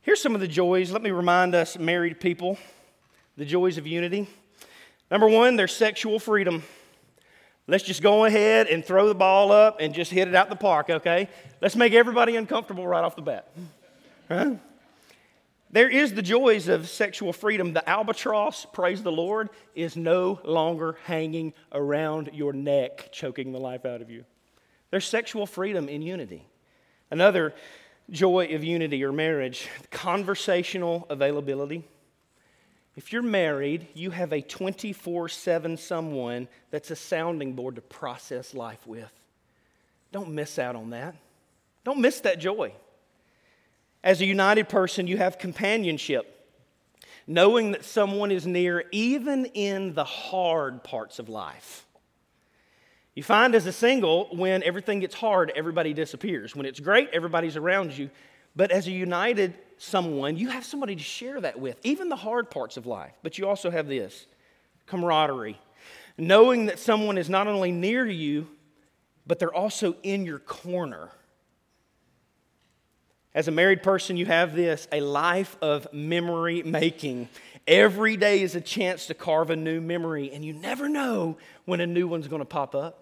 Here's 0.01 0.21
some 0.21 0.35
of 0.35 0.41
the 0.41 0.47
joys. 0.47 0.91
Let 0.91 1.01
me 1.01 1.11
remind 1.11 1.55
us, 1.55 1.77
married 1.77 2.19
people, 2.19 2.57
the 3.35 3.45
joys 3.45 3.77
of 3.77 3.87
unity. 3.87 4.27
Number 5.09 5.27
one, 5.27 5.55
there's 5.55 5.75
sexual 5.75 6.19
freedom. 6.19 6.63
Let's 7.67 7.83
just 7.83 8.01
go 8.01 8.25
ahead 8.25 8.67
and 8.67 8.83
throw 8.83 9.07
the 9.07 9.15
ball 9.15 9.51
up 9.51 9.77
and 9.79 9.93
just 9.93 10.11
hit 10.11 10.27
it 10.27 10.35
out 10.35 10.49
the 10.49 10.55
park, 10.55 10.89
okay? 10.89 11.29
Let's 11.61 11.75
make 11.75 11.93
everybody 11.93 12.35
uncomfortable 12.35 12.87
right 12.87 13.03
off 13.03 13.15
the 13.15 13.21
bat. 13.21 14.59
There 15.71 15.89
is 15.89 16.13
the 16.13 16.21
joys 16.21 16.67
of 16.67 16.89
sexual 16.89 17.31
freedom. 17.33 17.73
The 17.73 17.87
albatross, 17.87 18.65
praise 18.73 19.03
the 19.03 19.11
Lord, 19.11 19.49
is 19.73 19.95
no 19.95 20.39
longer 20.43 20.97
hanging 21.05 21.53
around 21.71 22.31
your 22.33 22.53
neck, 22.53 23.09
choking 23.11 23.51
the 23.51 23.59
life 23.59 23.85
out 23.85 24.01
of 24.01 24.09
you. 24.09 24.25
There's 24.91 25.07
sexual 25.07 25.45
freedom 25.45 25.89
in 25.89 26.01
unity. 26.01 26.45
Another 27.09 27.53
joy 28.09 28.53
of 28.53 28.63
unity 28.63 29.03
or 29.03 29.11
marriage, 29.11 29.67
conversational 29.89 31.07
availability. 31.09 31.83
If 32.97 33.13
you're 33.13 33.21
married, 33.21 33.87
you 33.93 34.11
have 34.11 34.33
a 34.33 34.41
24 34.41 35.29
7 35.29 35.77
someone 35.77 36.47
that's 36.71 36.91
a 36.91 36.95
sounding 36.95 37.53
board 37.53 37.75
to 37.75 37.81
process 37.81 38.53
life 38.53 38.85
with. 38.85 39.11
Don't 40.11 40.31
miss 40.31 40.59
out 40.59 40.75
on 40.75 40.89
that. 40.89 41.15
Don't 41.85 41.99
miss 41.99 42.19
that 42.21 42.39
joy. 42.39 42.73
As 44.03 44.19
a 44.19 44.25
united 44.25 44.67
person, 44.67 45.07
you 45.07 45.17
have 45.17 45.37
companionship, 45.37 46.47
knowing 47.27 47.71
that 47.71 47.85
someone 47.85 48.31
is 48.31 48.45
near 48.45 48.85
even 48.91 49.45
in 49.45 49.93
the 49.93 50.03
hard 50.03 50.83
parts 50.83 51.17
of 51.17 51.29
life. 51.29 51.85
You 53.13 53.23
find 53.23 53.55
as 53.55 53.65
a 53.65 53.73
single, 53.73 54.29
when 54.31 54.63
everything 54.63 55.01
gets 55.01 55.15
hard, 55.15 55.51
everybody 55.55 55.93
disappears. 55.93 56.55
When 56.55 56.65
it's 56.65 56.79
great, 56.79 57.09
everybody's 57.11 57.57
around 57.57 57.97
you. 57.97 58.09
But 58.55 58.71
as 58.71 58.87
a 58.87 58.91
united 58.91 59.53
someone, 59.77 60.37
you 60.37 60.49
have 60.49 60.65
somebody 60.65 60.95
to 60.95 61.03
share 61.03 61.41
that 61.41 61.59
with, 61.59 61.77
even 61.83 62.09
the 62.09 62.15
hard 62.15 62.49
parts 62.49 62.77
of 62.77 62.85
life. 62.85 63.13
But 63.23 63.37
you 63.37 63.47
also 63.47 63.69
have 63.69 63.87
this 63.87 64.27
camaraderie, 64.85 65.59
knowing 66.17 66.67
that 66.67 66.79
someone 66.79 67.17
is 67.17 67.29
not 67.29 67.47
only 67.47 67.71
near 67.71 68.05
you, 68.05 68.47
but 69.25 69.39
they're 69.39 69.53
also 69.53 69.95
in 70.03 70.25
your 70.25 70.39
corner. 70.39 71.09
As 73.33 73.47
a 73.47 73.51
married 73.51 73.81
person, 73.81 74.17
you 74.17 74.25
have 74.25 74.55
this 74.55 74.87
a 74.91 74.99
life 74.99 75.55
of 75.61 75.87
memory 75.93 76.63
making. 76.63 77.29
Every 77.67 78.17
day 78.17 78.41
is 78.41 78.55
a 78.55 78.61
chance 78.61 79.07
to 79.07 79.13
carve 79.13 79.49
a 79.49 79.55
new 79.55 79.81
memory, 79.81 80.31
and 80.31 80.43
you 80.43 80.53
never 80.53 80.89
know 80.89 81.37
when 81.65 81.79
a 81.79 81.87
new 81.87 82.07
one's 82.07 82.27
going 82.27 82.41
to 82.41 82.45
pop 82.45 82.73
up. 82.73 82.97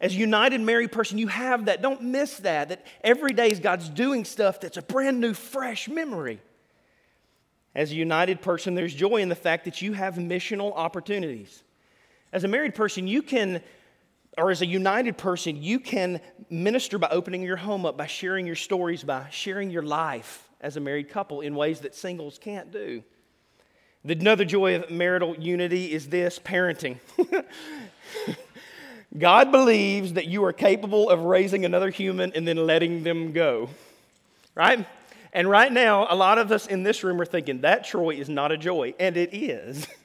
As 0.00 0.14
a 0.14 0.16
united 0.16 0.62
married 0.62 0.92
person, 0.92 1.18
you 1.18 1.28
have 1.28 1.66
that. 1.66 1.82
Don't 1.82 2.02
miss 2.02 2.38
that. 2.38 2.70
That 2.70 2.86
every 3.04 3.32
day 3.32 3.50
is 3.50 3.60
God's 3.60 3.88
doing 3.88 4.24
stuff 4.24 4.58
that's 4.60 4.78
a 4.78 4.82
brand 4.82 5.20
new, 5.20 5.34
fresh 5.34 5.88
memory. 5.88 6.40
As 7.74 7.92
a 7.92 7.94
united 7.94 8.40
person, 8.40 8.74
there's 8.74 8.94
joy 8.94 9.16
in 9.16 9.28
the 9.28 9.34
fact 9.34 9.66
that 9.66 9.82
you 9.82 9.92
have 9.92 10.14
missional 10.14 10.74
opportunities. 10.74 11.62
As 12.32 12.44
a 12.44 12.48
married 12.48 12.74
person, 12.74 13.06
you 13.06 13.22
can 13.22 13.62
or 14.38 14.50
as 14.50 14.62
a 14.62 14.66
united 14.66 15.18
person, 15.18 15.60
you 15.60 15.80
can 15.80 16.20
minister 16.48 16.98
by 16.98 17.08
opening 17.10 17.42
your 17.42 17.56
home 17.56 17.84
up, 17.84 17.98
by 17.98 18.06
sharing 18.06 18.46
your 18.46 18.56
stories, 18.56 19.02
by 19.04 19.26
sharing 19.30 19.70
your 19.70 19.82
life 19.82 20.49
as 20.60 20.76
a 20.76 20.80
married 20.80 21.08
couple 21.08 21.40
in 21.40 21.54
ways 21.54 21.80
that 21.80 21.94
singles 21.94 22.38
can't 22.38 22.70
do. 22.70 23.02
Another 24.04 24.44
joy 24.44 24.76
of 24.76 24.90
marital 24.90 25.36
unity 25.36 25.92
is 25.92 26.08
this 26.08 26.38
parenting. 26.38 26.98
God 29.18 29.50
believes 29.50 30.14
that 30.14 30.26
you 30.26 30.44
are 30.44 30.52
capable 30.52 31.10
of 31.10 31.22
raising 31.22 31.64
another 31.64 31.90
human 31.90 32.32
and 32.34 32.46
then 32.46 32.56
letting 32.56 33.02
them 33.02 33.32
go. 33.32 33.68
Right? 34.54 34.86
And 35.32 35.48
right 35.48 35.70
now, 35.70 36.06
a 36.08 36.14
lot 36.14 36.38
of 36.38 36.50
us 36.50 36.66
in 36.66 36.82
this 36.82 37.04
room 37.04 37.20
are 37.20 37.26
thinking 37.26 37.60
that 37.60 37.84
Troy 37.84 38.14
is 38.14 38.28
not 38.28 38.52
a 38.52 38.56
joy. 38.56 38.94
And 38.98 39.16
it 39.16 39.30
is. 39.32 39.86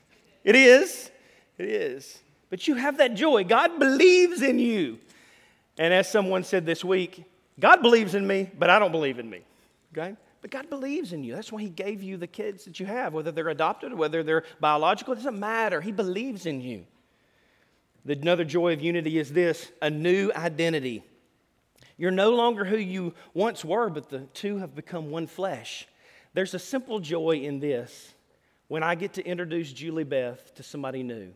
It 0.43 0.55
is. 0.55 1.09
It 1.57 1.65
is. 1.65 2.19
But 2.51 2.67
you 2.67 2.75
have 2.75 2.99
that 2.99 3.15
joy. 3.15 3.45
God 3.45 3.79
believes 3.79 4.43
in 4.43 4.59
you. 4.59 4.99
And 5.75 5.91
as 5.91 6.07
someone 6.07 6.43
said 6.43 6.67
this 6.67 6.85
week, 6.85 7.23
God 7.59 7.81
believes 7.81 8.13
in 8.13 8.27
me, 8.27 8.51
but 8.55 8.69
I 8.69 8.77
don't 8.77 8.91
believe 8.91 9.17
in 9.17 9.27
me. 9.27 9.41
Okay? 9.91 10.15
But 10.45 10.51
God 10.51 10.69
believes 10.69 11.11
in 11.11 11.23
you. 11.23 11.33
That's 11.33 11.51
why 11.51 11.63
He 11.63 11.71
gave 11.71 12.03
you 12.03 12.17
the 12.17 12.27
kids 12.27 12.65
that 12.65 12.79
you 12.79 12.85
have, 12.85 13.13
whether 13.13 13.31
they're 13.31 13.49
adopted 13.49 13.93
or 13.93 13.95
whether 13.95 14.21
they're 14.21 14.43
biological, 14.59 15.13
it 15.13 15.15
doesn't 15.15 15.39
matter. 15.39 15.81
He 15.81 15.91
believes 15.91 16.45
in 16.45 16.61
you. 16.61 16.85
Another 18.07 18.45
joy 18.45 18.73
of 18.73 18.79
unity 18.79 19.17
is 19.17 19.33
this 19.33 19.71
a 19.81 19.89
new 19.89 20.31
identity. 20.35 21.03
You're 21.97 22.11
no 22.11 22.29
longer 22.35 22.63
who 22.63 22.77
you 22.77 23.15
once 23.33 23.65
were, 23.65 23.89
but 23.89 24.11
the 24.11 24.19
two 24.35 24.59
have 24.59 24.75
become 24.75 25.09
one 25.09 25.25
flesh. 25.25 25.87
There's 26.35 26.53
a 26.53 26.59
simple 26.59 26.99
joy 26.99 27.37
in 27.37 27.59
this 27.59 28.13
when 28.67 28.83
I 28.83 28.93
get 28.93 29.13
to 29.13 29.25
introduce 29.25 29.73
Julie 29.73 30.03
Beth 30.03 30.53
to 30.53 30.61
somebody 30.61 31.01
new 31.01 31.33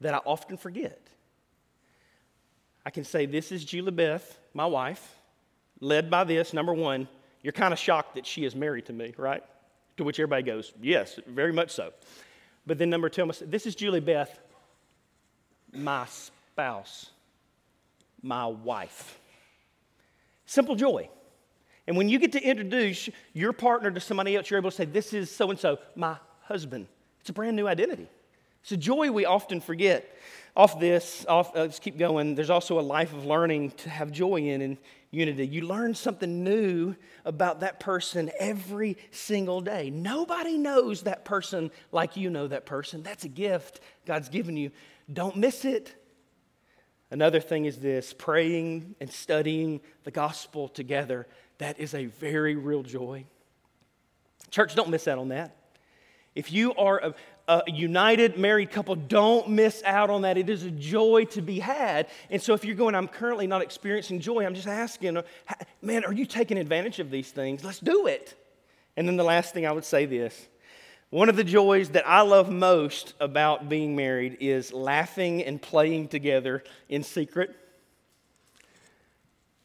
that 0.00 0.14
I 0.14 0.18
often 0.18 0.56
forget. 0.56 1.08
I 2.86 2.90
can 2.90 3.02
say, 3.02 3.26
This 3.26 3.50
is 3.50 3.64
Julie 3.64 3.90
Beth, 3.90 4.38
my 4.54 4.66
wife, 4.66 5.16
led 5.80 6.08
by 6.08 6.22
this. 6.22 6.52
Number 6.52 6.72
one, 6.72 7.08
you're 7.42 7.52
kind 7.52 7.72
of 7.72 7.78
shocked 7.78 8.14
that 8.14 8.26
she 8.26 8.44
is 8.44 8.54
married 8.54 8.86
to 8.86 8.92
me, 8.92 9.14
right? 9.16 9.42
To 9.96 10.04
which 10.04 10.18
everybody 10.18 10.42
goes, 10.42 10.72
Yes, 10.80 11.18
very 11.26 11.52
much 11.52 11.70
so. 11.70 11.92
But 12.66 12.78
then 12.78 12.90
number 12.90 13.08
two, 13.08 13.30
this 13.42 13.66
is 13.66 13.74
Julie 13.74 14.00
Beth, 14.00 14.38
my 15.72 16.06
spouse, 16.06 17.10
my 18.22 18.46
wife. 18.46 19.18
Simple 20.46 20.76
joy. 20.76 21.08
And 21.86 21.96
when 21.96 22.08
you 22.08 22.18
get 22.18 22.32
to 22.32 22.40
introduce 22.40 23.08
your 23.32 23.52
partner 23.52 23.90
to 23.90 24.00
somebody 24.00 24.36
else, 24.36 24.50
you're 24.50 24.60
able 24.60 24.70
to 24.70 24.76
say, 24.76 24.84
This 24.84 25.12
is 25.12 25.34
so 25.34 25.50
and 25.50 25.58
so, 25.58 25.78
my 25.96 26.16
husband. 26.42 26.86
It's 27.20 27.30
a 27.30 27.32
brand 27.32 27.56
new 27.56 27.66
identity. 27.66 28.08
It's 28.62 28.72
a 28.72 28.76
joy 28.76 29.10
we 29.10 29.24
often 29.24 29.60
forget. 29.60 30.16
Off 30.56 30.78
this, 30.78 31.24
off, 31.28 31.56
uh, 31.56 31.60
let's 31.60 31.78
keep 31.78 31.98
going. 31.98 32.34
There's 32.34 32.50
also 32.50 32.78
a 32.78 32.82
life 32.82 33.12
of 33.12 33.24
learning 33.24 33.70
to 33.78 33.90
have 33.90 34.12
joy 34.12 34.36
in 34.36 34.60
and 34.60 34.76
unity. 35.12 35.46
You 35.46 35.60
learn 35.66 35.94
something 35.94 36.42
new 36.42 36.96
about 37.24 37.60
that 37.60 37.78
person 37.78 38.32
every 38.40 38.96
single 39.12 39.60
day. 39.60 39.90
Nobody 39.90 40.58
knows 40.58 41.02
that 41.02 41.24
person 41.24 41.70
like 41.92 42.16
you 42.16 42.30
know 42.30 42.48
that 42.48 42.66
person. 42.66 43.02
That's 43.02 43.24
a 43.24 43.28
gift 43.28 43.80
God's 44.06 44.28
given 44.28 44.56
you. 44.56 44.72
Don't 45.12 45.36
miss 45.36 45.64
it. 45.64 45.94
Another 47.10 47.40
thing 47.40 47.66
is 47.66 47.76
this 47.76 48.14
praying 48.14 48.96
and 48.98 49.12
studying 49.12 49.82
the 50.04 50.10
gospel 50.10 50.66
together. 50.66 51.28
That 51.58 51.78
is 51.78 51.94
a 51.94 52.06
very 52.06 52.56
real 52.56 52.82
joy. 52.82 53.26
Church, 54.50 54.74
don't 54.74 54.88
miss 54.88 55.06
out 55.06 55.18
on 55.18 55.28
that. 55.28 55.56
If 56.34 56.50
you 56.50 56.74
are 56.74 56.98
a, 56.98 57.14
a 57.48 57.62
united 57.66 58.38
married 58.38 58.70
couple, 58.70 58.94
don't 58.94 59.50
miss 59.50 59.82
out 59.84 60.10
on 60.10 60.22
that. 60.22 60.38
It 60.38 60.48
is 60.48 60.62
a 60.64 60.70
joy 60.70 61.24
to 61.30 61.42
be 61.42 61.58
had. 61.58 62.08
And 62.30 62.40
so, 62.40 62.54
if 62.54 62.64
you're 62.64 62.76
going, 62.76 62.94
I'm 62.94 63.08
currently 63.08 63.46
not 63.46 63.62
experiencing 63.62 64.20
joy, 64.20 64.46
I'm 64.46 64.54
just 64.54 64.68
asking, 64.68 65.18
man, 65.82 66.04
are 66.04 66.12
you 66.12 66.26
taking 66.26 66.58
advantage 66.58 66.98
of 67.00 67.10
these 67.10 67.30
things? 67.30 67.64
Let's 67.64 67.80
do 67.80 68.06
it. 68.06 68.34
And 68.96 69.08
then 69.08 69.16
the 69.16 69.24
last 69.24 69.54
thing 69.54 69.66
I 69.66 69.72
would 69.72 69.84
say 69.84 70.06
this 70.06 70.48
one 71.10 71.28
of 71.28 71.36
the 71.36 71.44
joys 71.44 71.90
that 71.90 72.08
I 72.08 72.22
love 72.22 72.50
most 72.50 73.12
about 73.20 73.68
being 73.68 73.94
married 73.94 74.38
is 74.40 74.72
laughing 74.72 75.42
and 75.44 75.60
playing 75.60 76.08
together 76.08 76.64
in 76.88 77.02
secret. 77.02 77.54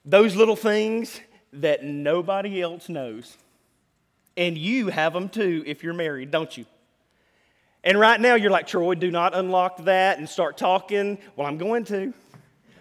Those 0.04 0.36
little 0.36 0.58
things 0.58 1.22
that 1.54 1.86
nobody 1.86 2.62
else 2.62 2.90
knows. 2.90 3.38
And 4.36 4.58
you 4.58 4.90
have 4.90 5.13
them 5.13 5.30
too 5.30 5.63
if 5.66 5.84
you're 5.84 5.94
married, 5.94 6.32
don't 6.32 6.58
you? 6.58 6.66
And 7.84 8.00
right 8.00 8.20
now 8.20 8.36
you're 8.36 8.52
like, 8.52 8.68
Troy, 8.68 8.96
do 8.96 9.12
not 9.12 9.36
unlock 9.36 9.86
that 9.86 10.18
and 10.18 10.28
start 10.28 10.58
talking. 10.58 11.18
Well, 11.36 11.48
I'm 11.48 11.58
going 11.58 11.86
to. 11.86 12.13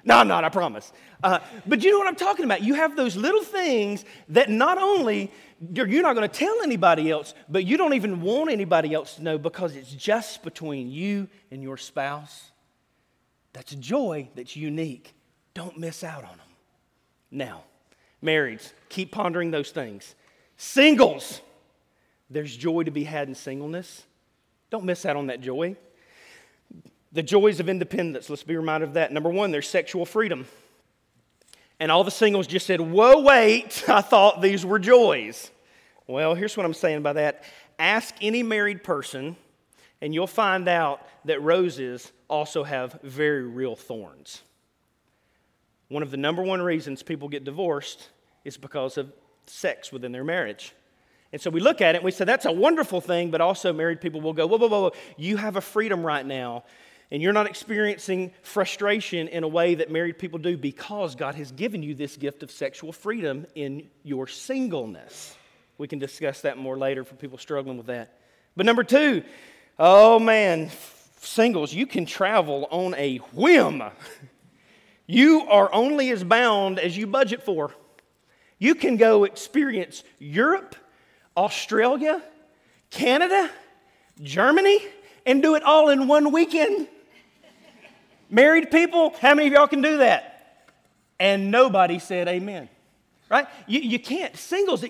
No, 0.05 0.17
I'm 0.17 0.29
not, 0.29 0.45
I 0.45 0.49
promise. 0.49 0.93
Uh, 1.23 1.41
but 1.67 1.83
you 1.83 1.91
know 1.91 1.99
what 1.99 2.07
I'm 2.07 2.17
talking 2.17 2.45
about? 2.45 2.63
You 2.63 2.75
have 2.75 2.97
those 2.97 3.17
little 3.17 3.43
things 3.43 4.05
that 4.29 4.49
not 4.49 4.79
only 4.79 5.33
you're, 5.73 5.87
you're 5.87 6.03
not 6.03 6.15
going 6.15 6.29
to 6.29 6.39
tell 6.39 6.63
anybody 6.63 7.11
else, 7.11 7.35
but 7.49 7.65
you 7.65 7.77
don't 7.77 7.95
even 7.95 8.21
want 8.21 8.51
anybody 8.51 8.95
else 8.95 9.17
to 9.17 9.23
know 9.23 9.39
because 9.39 9.75
it's 9.75 9.93
just 9.93 10.43
between 10.43 10.91
you 10.91 11.29
and 11.51 11.63
your 11.63 11.77
spouse. 11.77 12.53
That's 13.53 13.73
a 13.73 13.77
joy 13.77 14.29
that's 14.35 14.55
unique. 14.55 15.15
Don't 15.55 15.79
miss 15.79 16.05
out 16.05 16.25
on 16.25 16.37
them. 16.37 16.47
Now, 17.31 17.65
marrieds, 18.23 18.73
keep 18.89 19.11
pondering 19.11 19.51
those 19.51 19.71
things. 19.71 20.15
Singles, 20.57 21.41
there's 22.31 22.55
joy 22.55 22.83
to 22.85 22.91
be 22.91 23.05
had 23.05 23.29
in 23.29 23.35
singleness. 23.35 24.05
Don't 24.71 24.85
miss 24.85 25.07
out 25.07 25.17
on 25.17 25.29
that 25.29 25.41
joy. 25.41 25.77
The 27.13 27.23
joys 27.23 27.61
of 27.61 27.69
independence, 27.69 28.29
let's 28.29 28.43
be 28.43 28.57
reminded 28.57 28.89
of 28.89 28.95
that. 28.95 29.13
Number 29.13 29.31
one, 29.31 29.51
there's 29.51 29.69
sexual 29.69 30.05
freedom. 30.05 30.47
And 31.79 31.93
all 31.93 32.05
the 32.05 32.11
singles 32.11 32.47
just 32.47 32.67
said, 32.67 32.81
Whoa, 32.81 33.21
wait, 33.21 33.85
I 33.89 34.01
thought 34.01 34.43
these 34.43 34.65
were 34.65 34.79
joys. 34.79 35.51
Well, 36.07 36.35
here's 36.35 36.57
what 36.57 36.67
I'm 36.67 36.75
saying 36.75 37.03
by 37.03 37.15
that. 37.15 37.45
Ask 37.79 38.15
any 38.21 38.43
married 38.43 38.83
person, 38.85 39.37
and 40.01 40.15
you'll 40.15 40.27
find 40.27 40.69
out 40.69 41.07
that 41.25 41.43
roses 41.43 42.13
also 42.29 42.65
have 42.65 42.99
very 43.03 43.43
real 43.43 43.77
thorns. 43.77 44.43
One 45.89 46.03
of 46.03 46.11
the 46.11 46.17
number 46.17 46.43
one 46.43 46.63
reasons 46.63 47.03
people 47.03 47.29
get 47.29 47.45
divorced 47.45 48.09
is 48.45 48.57
because 48.57 48.99
of 48.99 49.13
sex 49.47 49.93
within 49.93 50.13
their 50.13 50.25
marriage. 50.25 50.73
And 51.33 51.41
so 51.41 51.51
we 51.51 51.61
look 51.61 51.81
at 51.81 51.95
it 51.95 51.99
and 51.99 52.05
we 52.05 52.11
say, 52.11 52.25
that's 52.25 52.47
a 52.47 52.53
wonderful 52.53 53.01
thing, 53.01 53.31
but 53.31 53.41
also 53.41 53.73
married 53.73 54.01
people 54.01 54.21
will 54.21 54.33
go, 54.33 54.47
whoa, 54.47 54.59
whoa, 54.59 54.69
whoa, 54.69 54.81
whoa. 54.83 54.93
you 55.17 55.37
have 55.37 55.57
a 55.57 55.61
freedom 55.61 56.05
right 56.05 56.25
now 56.25 56.65
and 57.11 57.23
you're 57.23 57.33
not 57.33 57.47
experiencing 57.47 58.33
frustration 58.43 59.29
in 59.29 59.45
a 59.45 59.49
way 59.49 59.77
that 59.77 59.91
married 59.91 60.19
people 60.19 60.39
do 60.39 60.57
because 60.57 61.15
God 61.15 61.35
has 61.37 61.53
given 61.53 61.83
you 61.83 61.95
this 61.95 62.17
gift 62.17 62.43
of 62.43 62.51
sexual 62.51 62.93
freedom 62.93 63.47
in 63.55 63.89
your 64.03 64.27
singleness. 64.27 65.37
We 65.79 65.89
can 65.89 65.99
discuss 65.99 66.41
that 66.41 66.59
more 66.59 66.77
later 66.77 67.05
for 67.05 67.15
people 67.15 67.39
struggling 67.39 67.77
with 67.77 67.87
that. 67.87 68.19
But 68.57 68.67
number 68.67 68.83
two, 68.83 69.23
oh 69.79 70.19
man, 70.19 70.71
singles, 71.21 71.73
you 71.73 71.87
can 71.87 72.07
travel 72.07 72.67
on 72.71 72.95
a 72.95 73.19
whim. 73.33 73.83
You 75.07 75.43
are 75.43 75.73
only 75.73 76.11
as 76.11 76.25
bound 76.25 76.81
as 76.81 76.97
you 76.97 77.07
budget 77.07 77.43
for. 77.43 77.73
You 78.59 78.75
can 78.75 78.97
go 78.97 79.25
experience 79.25 80.03
Europe, 80.19 80.75
Australia, 81.37 82.23
Canada, 82.91 83.51
Germany, 84.23 84.79
and 85.25 85.43
do 85.43 85.55
it 85.55 85.63
all 85.63 85.91
in 85.91 86.09
one 86.09 86.33
weekend. 86.33 86.89
Married 88.31 88.71
people, 88.71 89.15
how 89.21 89.35
many 89.35 89.49
of 89.49 89.53
y'all 89.53 89.69
can 89.69 89.83
do 89.83 89.99
that? 89.99 90.69
And 91.19 91.51
nobody 91.51 91.99
said 91.99 92.29
amen. 92.29 92.69
Right? 93.29 93.47
You, 93.67 93.81
you 93.81 93.99
can't. 93.99 94.37
Singles, 94.37 94.85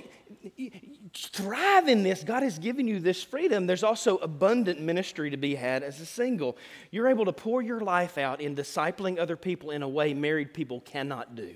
thrive 1.14 1.88
in 1.88 2.02
this. 2.02 2.22
God 2.22 2.42
has 2.42 2.58
given 2.58 2.86
you 2.86 3.00
this 3.00 3.22
freedom. 3.22 3.66
There's 3.66 3.82
also 3.82 4.18
abundant 4.18 4.80
ministry 4.80 5.30
to 5.30 5.36
be 5.36 5.54
had 5.54 5.82
as 5.82 6.00
a 6.00 6.06
single. 6.06 6.56
You're 6.90 7.08
able 7.08 7.24
to 7.24 7.32
pour 7.32 7.62
your 7.62 7.80
life 7.80 8.18
out 8.18 8.40
in 8.40 8.54
discipling 8.54 9.18
other 9.18 9.36
people 9.36 9.70
in 9.70 9.82
a 9.82 9.88
way 9.88 10.14
married 10.14 10.52
people 10.52 10.80
cannot 10.80 11.34
do. 11.34 11.54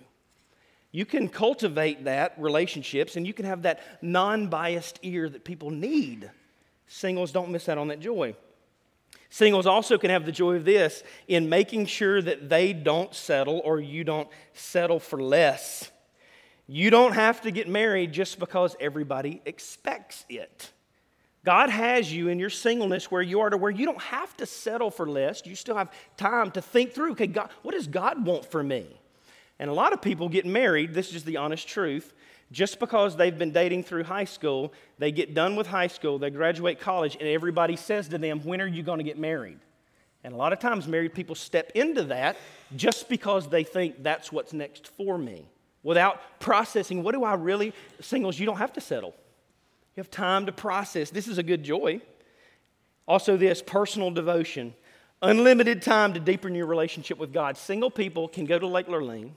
You 0.93 1.07
can 1.07 1.29
cultivate 1.29 2.05
that 2.05 2.35
relationships 2.37 3.17
and 3.17 3.27
you 3.27 3.33
can 3.33 3.45
have 3.45 3.63
that 3.63 3.81
non 4.03 4.49
biased 4.49 4.99
ear 5.03 5.29
that 5.29 5.45
people 5.45 5.71
need. 5.71 6.31
Singles 6.89 7.31
don't 7.31 7.51
miss 7.51 7.69
out 7.69 7.79
on 7.79 7.89
that 7.89 8.01
joy. 8.01 8.35
Singles 9.29 9.67
also 9.67 9.97
can 9.97 10.11
have 10.11 10.27
the 10.27 10.33
joy 10.33 10.57
of 10.57 10.65
this 10.65 11.05
in 11.29 11.49
making 11.49 11.87
sure 11.87 12.21
that 12.21 12.49
they 12.49 12.73
don't 12.73 13.15
settle 13.15 13.63
or 13.65 13.79
you 13.79 14.03
don't 14.03 14.29
settle 14.55 14.99
for 14.99 15.23
less. 15.23 15.89
You 16.67 16.91
don't 16.91 17.13
have 17.13 17.41
to 17.43 17.53
get 17.53 17.69
married 17.69 18.13
just 18.13 18.41
because 18.41 18.75
everybody 18.81 19.41
expects 19.45 20.25
it. 20.29 20.73
God 21.45 21.71
has 21.71 22.13
you 22.13 22.29
in 22.29 22.39
your 22.39 22.51
singleness 22.51 23.11
where 23.11 23.23
you 23.23 23.41
are 23.41 23.51
to 23.51 23.57
where 23.57 23.71
you 23.71 23.87
don't 23.87 24.03
have 24.03 24.37
to 24.39 24.47
settle 24.47 24.91
for 24.91 25.09
less. 25.09 25.47
You 25.47 25.55
still 25.55 25.77
have 25.77 25.93
time 26.17 26.51
to 26.53 26.61
think 26.61 26.93
through, 26.93 27.13
okay, 27.13 27.29
God, 27.29 27.51
what 27.63 27.73
does 27.73 27.87
God 27.87 28.25
want 28.27 28.45
for 28.45 28.63
me? 28.63 29.00
And 29.61 29.69
a 29.69 29.75
lot 29.75 29.93
of 29.93 30.01
people 30.01 30.31
get 30.31 30.47
married, 30.47 30.95
this 30.95 31.15
is 31.15 31.23
the 31.23 31.37
honest 31.37 31.69
truth, 31.69 32.15
just 32.51 32.81
because 32.81 33.15
they've 33.15 33.37
been 33.37 33.53
dating 33.53 33.85
through 33.85 34.05
high 34.05 34.25
school, 34.25 34.73
they 34.99 35.13
get 35.13 35.35
done 35.35 35.55
with 35.55 35.67
high 35.67 35.87
school, 35.87 36.19
they 36.19 36.31
graduate 36.31 36.81
college, 36.81 37.17
and 37.21 37.29
everybody 37.29 37.77
says 37.77 38.09
to 38.09 38.19
them, 38.19 38.41
When 38.41 38.63
are 38.63 38.67
you 38.67 38.83
going 38.83 38.99
to 38.99 39.05
get 39.05 39.19
married? 39.19 39.59
And 40.25 40.33
a 40.33 40.37
lot 40.37 40.55
of 40.55 40.61
times, 40.61 40.89
married 40.89 41.15
people 41.15 41.35
step 41.35 41.73
into 41.75 42.05
that 42.05 42.39
just 42.75 43.09
because 43.09 43.49
they 43.49 43.63
think 43.63 44.03
that's 44.03 44.33
what's 44.33 44.55
next 44.55 44.89
for 44.89 45.19
me 45.19 45.47
without 45.83 46.41
processing 46.41 47.03
what 47.03 47.15
do 47.15 47.23
I 47.23 47.35
really, 47.35 47.75
singles, 48.01 48.39
you 48.39 48.47
don't 48.47 48.59
have 48.59 48.73
to 48.75 48.81
settle. 48.81 49.15
You 49.95 50.01
have 50.01 50.11
time 50.11 50.47
to 50.47 50.53
process. 50.53 51.11
This 51.11 51.29
is 51.29 51.39
a 51.39 51.43
good 51.43 51.63
joy. 51.63 52.01
Also, 53.07 53.37
this 53.37 53.61
personal 53.61 54.11
devotion, 54.11 54.73
unlimited 55.21 55.83
time 55.83 56.15
to 56.15 56.21
deepen 56.21 56.55
your 56.55 56.67
relationship 56.67 57.19
with 57.19 57.33
God. 57.33 57.57
Single 57.57 57.91
people 57.91 58.29
can 58.29 58.47
go 58.47 58.59
to 58.59 58.67
Lake 58.67 58.87
Lurleen, 58.87 59.33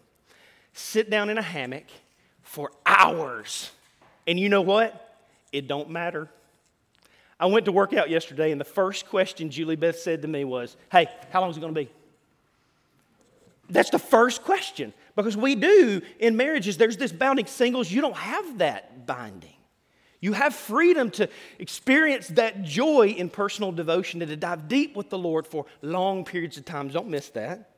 sit 0.73 1.09
down 1.09 1.29
in 1.29 1.37
a 1.37 1.41
hammock, 1.41 1.85
for 2.41 2.71
hours. 2.85 3.71
And 4.27 4.39
you 4.39 4.49
know 4.49 4.61
what? 4.61 5.17
It 5.51 5.67
don't 5.67 5.89
matter. 5.89 6.29
I 7.39 7.47
went 7.47 7.65
to 7.65 7.71
work 7.71 7.93
out 7.93 8.09
yesterday, 8.09 8.51
and 8.51 8.61
the 8.61 8.65
first 8.65 9.07
question 9.09 9.49
Julie 9.49 9.75
Beth 9.75 9.99
said 9.99 10.21
to 10.21 10.27
me 10.27 10.43
was, 10.43 10.77
Hey, 10.91 11.07
how 11.31 11.41
long 11.41 11.49
is 11.49 11.57
it 11.57 11.61
going 11.61 11.73
to 11.73 11.81
be? 11.81 11.89
That's 13.69 13.89
the 13.89 13.99
first 13.99 14.43
question. 14.43 14.93
Because 15.15 15.37
we 15.37 15.55
do 15.55 16.01
in 16.19 16.37
marriages, 16.37 16.77
there's 16.77 16.97
this 16.97 17.11
bounding. 17.11 17.45
Singles, 17.45 17.91
you 17.91 18.01
don't 18.01 18.15
have 18.15 18.59
that 18.59 19.05
binding. 19.05 19.49
You 20.21 20.33
have 20.33 20.55
freedom 20.55 21.11
to 21.11 21.27
experience 21.59 22.29
that 22.29 22.63
joy 22.63 23.07
in 23.09 23.29
personal 23.29 23.71
devotion 23.71 24.21
and 24.21 24.29
to 24.29 24.37
dive 24.37 24.69
deep 24.69 24.95
with 24.95 25.09
the 25.09 25.17
Lord 25.17 25.45
for 25.45 25.65
long 25.81 26.23
periods 26.23 26.57
of 26.57 26.65
time. 26.65 26.87
Don't 26.87 27.09
miss 27.09 27.29
that. 27.31 27.72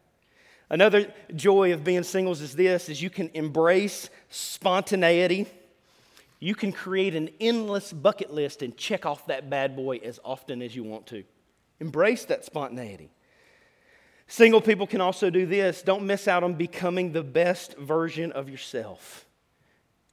Another 0.70 1.14
joy 1.36 1.74
of 1.74 1.84
being 1.84 2.04
singles 2.04 2.42
is 2.42 2.56
this 2.56 2.90
is 2.90 3.02
you 3.02 3.10
can 3.10 3.30
embrace 3.34 4.10
spontaneity. 4.30 5.48
You 6.40 6.56
can 6.56 6.72
create 6.72 7.16
an 7.16 7.30
endless 7.40 7.94
bucket 7.94 8.34
list 8.34 8.62
and 8.62 8.76
check 8.76 9.06
off 9.06 9.28
that 9.28 9.50
bad 9.50 9.76
boy 9.76 9.98
as 9.98 10.20
often 10.26 10.62
as 10.62 10.76
you 10.76 10.84
want 10.84 11.08
to. 11.08 11.24
Embrace 11.80 12.26
that 12.26 12.46
spontaneity. 12.46 13.10
Single 14.28 14.62
people 14.62 14.88
can 14.88 15.02
also 15.02 15.30
do 15.30 15.46
this. 15.46 15.82
Don't 15.82 16.08
miss 16.08 16.28
out 16.28 16.44
on 16.44 16.56
becoming 16.56 17.12
the 17.12 17.24
best 17.24 17.78
version 17.78 18.32
of 18.32 18.50
yourself. 18.50 19.26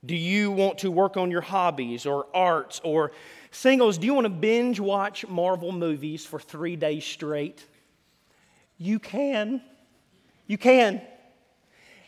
Do 0.05 0.17
you 0.17 0.51
want 0.51 0.79
to 0.79 0.91
work 0.91 1.17
on 1.17 1.31
your 1.31 1.41
hobbies 1.41 2.07
or 2.07 2.27
arts 2.35 2.81
or 2.85 3.13
singles? 3.53 3.99
Do 3.99 4.07
you 4.07 4.15
want 4.15 4.27
to 4.27 4.31
binge 4.31 4.81
watch 4.81 5.27
Marvel 5.29 5.73
movies 5.73 6.27
for 6.27 6.41
three 6.41 6.77
days 6.77 7.05
straight? 7.05 7.65
You 8.79 8.99
can. 8.99 9.63
You 10.53 10.59
can. 10.59 11.01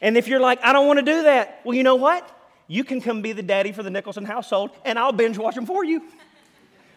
And 0.02 0.18
if 0.18 0.28
you're 0.28 0.38
like, 0.38 0.62
I 0.62 0.74
don't 0.74 0.86
want 0.86 0.98
to 0.98 1.02
do 1.02 1.22
that, 1.22 1.62
well, 1.64 1.74
you 1.74 1.82
know 1.82 1.94
what? 1.94 2.30
You 2.66 2.84
can 2.84 3.00
come 3.00 3.22
be 3.22 3.32
the 3.32 3.42
daddy 3.42 3.72
for 3.72 3.82
the 3.82 3.88
Nicholson 3.88 4.26
household, 4.26 4.72
and 4.84 4.98
I'll 4.98 5.12
binge 5.12 5.38
watch 5.38 5.54
them 5.54 5.64
for 5.64 5.82
you. 5.82 6.02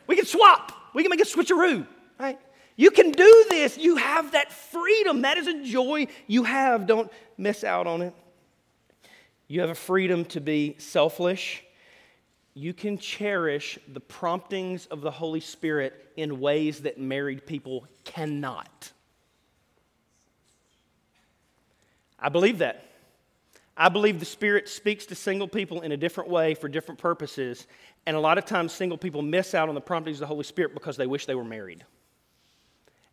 We 0.08 0.18
can 0.18 0.26
swap. 0.26 0.74
We 0.94 1.04
can 1.04 1.10
make 1.10 1.22
a 1.22 1.24
switcheroo, 1.24 1.88
right? 2.20 2.38
You 2.76 2.92
can 2.92 3.12
do 3.12 3.46
this. 3.48 3.78
You 3.78 3.96
have 3.96 4.34
that 4.34 4.52
freedom. 4.52 5.22
That 5.22 5.38
is 5.38 5.48
a 5.48 5.64
joy 5.64 6.08
you 6.28 6.44
have. 6.44 6.86
Don't 6.86 7.10
miss 7.38 7.64
out 7.64 7.88
on 7.88 8.02
it. 8.02 8.14
You 9.48 9.62
have 9.62 9.70
a 9.70 9.76
freedom 9.76 10.26
to 10.26 10.42
be 10.42 10.76
selfish. 10.80 11.64
You 12.56 12.74
can 12.74 12.98
cherish 12.98 13.80
the 13.88 14.02
promptings 14.02 14.86
of 14.88 15.00
the 15.00 15.12
Holy 15.12 15.40
Spirit 15.40 16.12
in 16.18 16.42
ways 16.42 16.82
that 16.82 17.00
married 17.00 17.48
people 17.48 17.88
cannot. 18.04 18.92
I 22.20 22.30
believe 22.30 22.60
that. 22.60 22.84
I 23.76 23.90
believe 23.90 24.20
the 24.20 24.26
Spirit 24.26 24.68
speaks 24.68 25.06
to 25.08 25.16
single 25.16 25.48
people 25.48 25.82
in 25.82 25.92
a 25.92 25.98
different 25.98 26.32
way 26.32 26.56
for 26.56 26.68
different 26.68 27.00
purposes. 27.00 27.68
And 28.08 28.18
a 28.18 28.20
lot 28.20 28.40
of 28.40 28.46
times, 28.46 28.74
single 28.74 28.98
people 28.98 29.22
miss 29.22 29.54
out 29.54 29.70
on 29.70 29.76
the 29.76 29.82
promptings 29.82 30.18
of 30.18 30.22
the 30.22 30.28
Holy 30.28 30.44
Spirit 30.44 30.74
because 30.74 30.98
they 30.98 31.06
wish 31.06 31.28
they 31.28 31.36
were 31.36 31.44
married. 31.44 31.86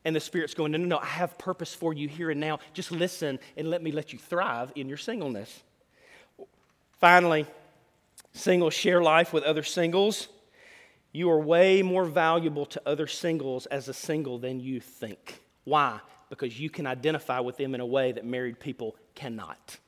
And 0.07 0.17
the 0.17 0.21
Spirit's 0.21 0.55
going, 0.55 0.73
No, 0.73 0.79
no, 0.79 0.87
no, 0.87 0.99
I 0.99 1.07
have 1.07 1.37
purpose 1.37 1.75
for 1.75 1.93
you 1.93 2.09
here 2.09 2.31
and 2.31 2.41
now. 2.41 2.61
Just 2.73 2.91
listen 2.91 3.39
and 3.57 3.69
let 3.69 3.83
me 3.83 3.93
let 3.93 4.13
you 4.13 4.19
thrive 4.19 4.73
in 4.75 4.89
your 4.89 4.97
singleness. 4.97 5.63
Finally, 6.99 7.47
singles 8.33 8.73
share 8.73 9.03
life 9.03 9.35
with 9.35 9.45
other 9.45 9.63
singles. 9.63 10.29
You 11.13 11.31
are 11.31 11.39
way 11.39 11.83
more 11.83 12.05
valuable 12.05 12.67
to 12.67 12.83
other 12.87 13.07
singles 13.07 13.67
as 13.67 13.89
a 13.89 13.95
single 13.95 14.39
than 14.39 14.61
you 14.61 14.81
think. 14.81 15.41
Why? 15.65 16.01
Because 16.31 16.59
you 16.59 16.71
can 16.71 16.87
identify 16.87 17.41
with 17.41 17.57
them 17.57 17.75
in 17.75 17.81
a 17.81 17.87
way 17.87 18.13
that 18.13 18.25
married 18.25 18.61
people 18.61 18.97
cannot. 19.15 19.79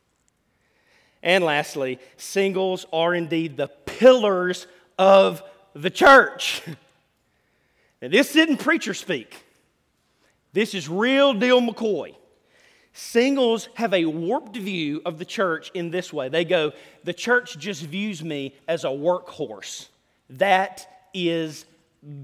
And 1.23 1.43
lastly, 1.45 1.99
singles 2.17 2.87
are 2.93 3.15
indeed 3.15 3.57
the 3.57 3.69
pillars 3.69 4.67
of 4.99 5.43
the 5.75 5.91
church. 5.91 6.63
Now, 8.03 8.09
this 8.09 8.37
isn't 8.37 8.59
preacher 8.59 8.93
speak. 8.93 9.43
This 10.53 10.75
is 10.75 10.87
real 10.87 11.33
deal 11.33 11.63
McCoy. 11.63 12.15
Singles 12.93 13.69
have 13.75 13.93
a 13.93 14.05
warped 14.05 14.57
view 14.57 15.03
of 15.05 15.19
the 15.19 15.25
church 15.25 15.71
in 15.75 15.91
this 15.91 16.13
way. 16.13 16.29
They 16.29 16.45
go, 16.45 16.73
The 17.05 17.13
church 17.13 17.59
just 17.59 17.83
views 17.83 18.23
me 18.23 18.55
as 18.69 18.85
a 18.85 18.89
workhorse. 18.89 19.89
That 20.31 20.87
is 21.13 21.65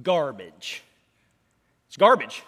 garbage. 0.02 0.82
It's 1.88 1.96
garbage. 1.96 2.42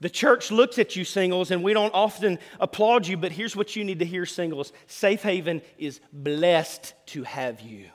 The 0.00 0.10
church 0.10 0.50
looks 0.50 0.78
at 0.78 0.96
you, 0.96 1.04
singles, 1.04 1.50
and 1.50 1.62
we 1.62 1.74
don't 1.74 1.92
often 1.92 2.38
applaud 2.58 3.06
you, 3.06 3.18
but 3.18 3.32
here's 3.32 3.54
what 3.54 3.76
you 3.76 3.84
need 3.84 3.98
to 3.98 4.06
hear, 4.06 4.24
singles 4.24 4.72
Safe 4.86 5.22
Haven 5.22 5.60
is 5.78 6.00
blessed 6.12 6.94
to 7.06 7.22
have 7.24 7.60
you. 7.60 7.86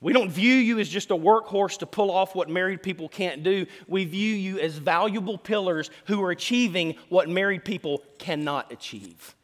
We 0.00 0.12
don't 0.12 0.30
view 0.30 0.54
you 0.54 0.78
as 0.78 0.88
just 0.88 1.10
a 1.10 1.16
workhorse 1.16 1.78
to 1.78 1.86
pull 1.86 2.10
off 2.10 2.34
what 2.34 2.48
married 2.48 2.82
people 2.82 3.08
can't 3.08 3.42
do. 3.42 3.66
We 3.86 4.04
view 4.04 4.34
you 4.34 4.58
as 4.58 4.76
valuable 4.76 5.38
pillars 5.38 5.90
who 6.06 6.22
are 6.22 6.30
achieving 6.30 6.96
what 7.08 7.28
married 7.28 7.64
people 7.64 8.02
cannot 8.18 8.72
achieve. 8.72 9.34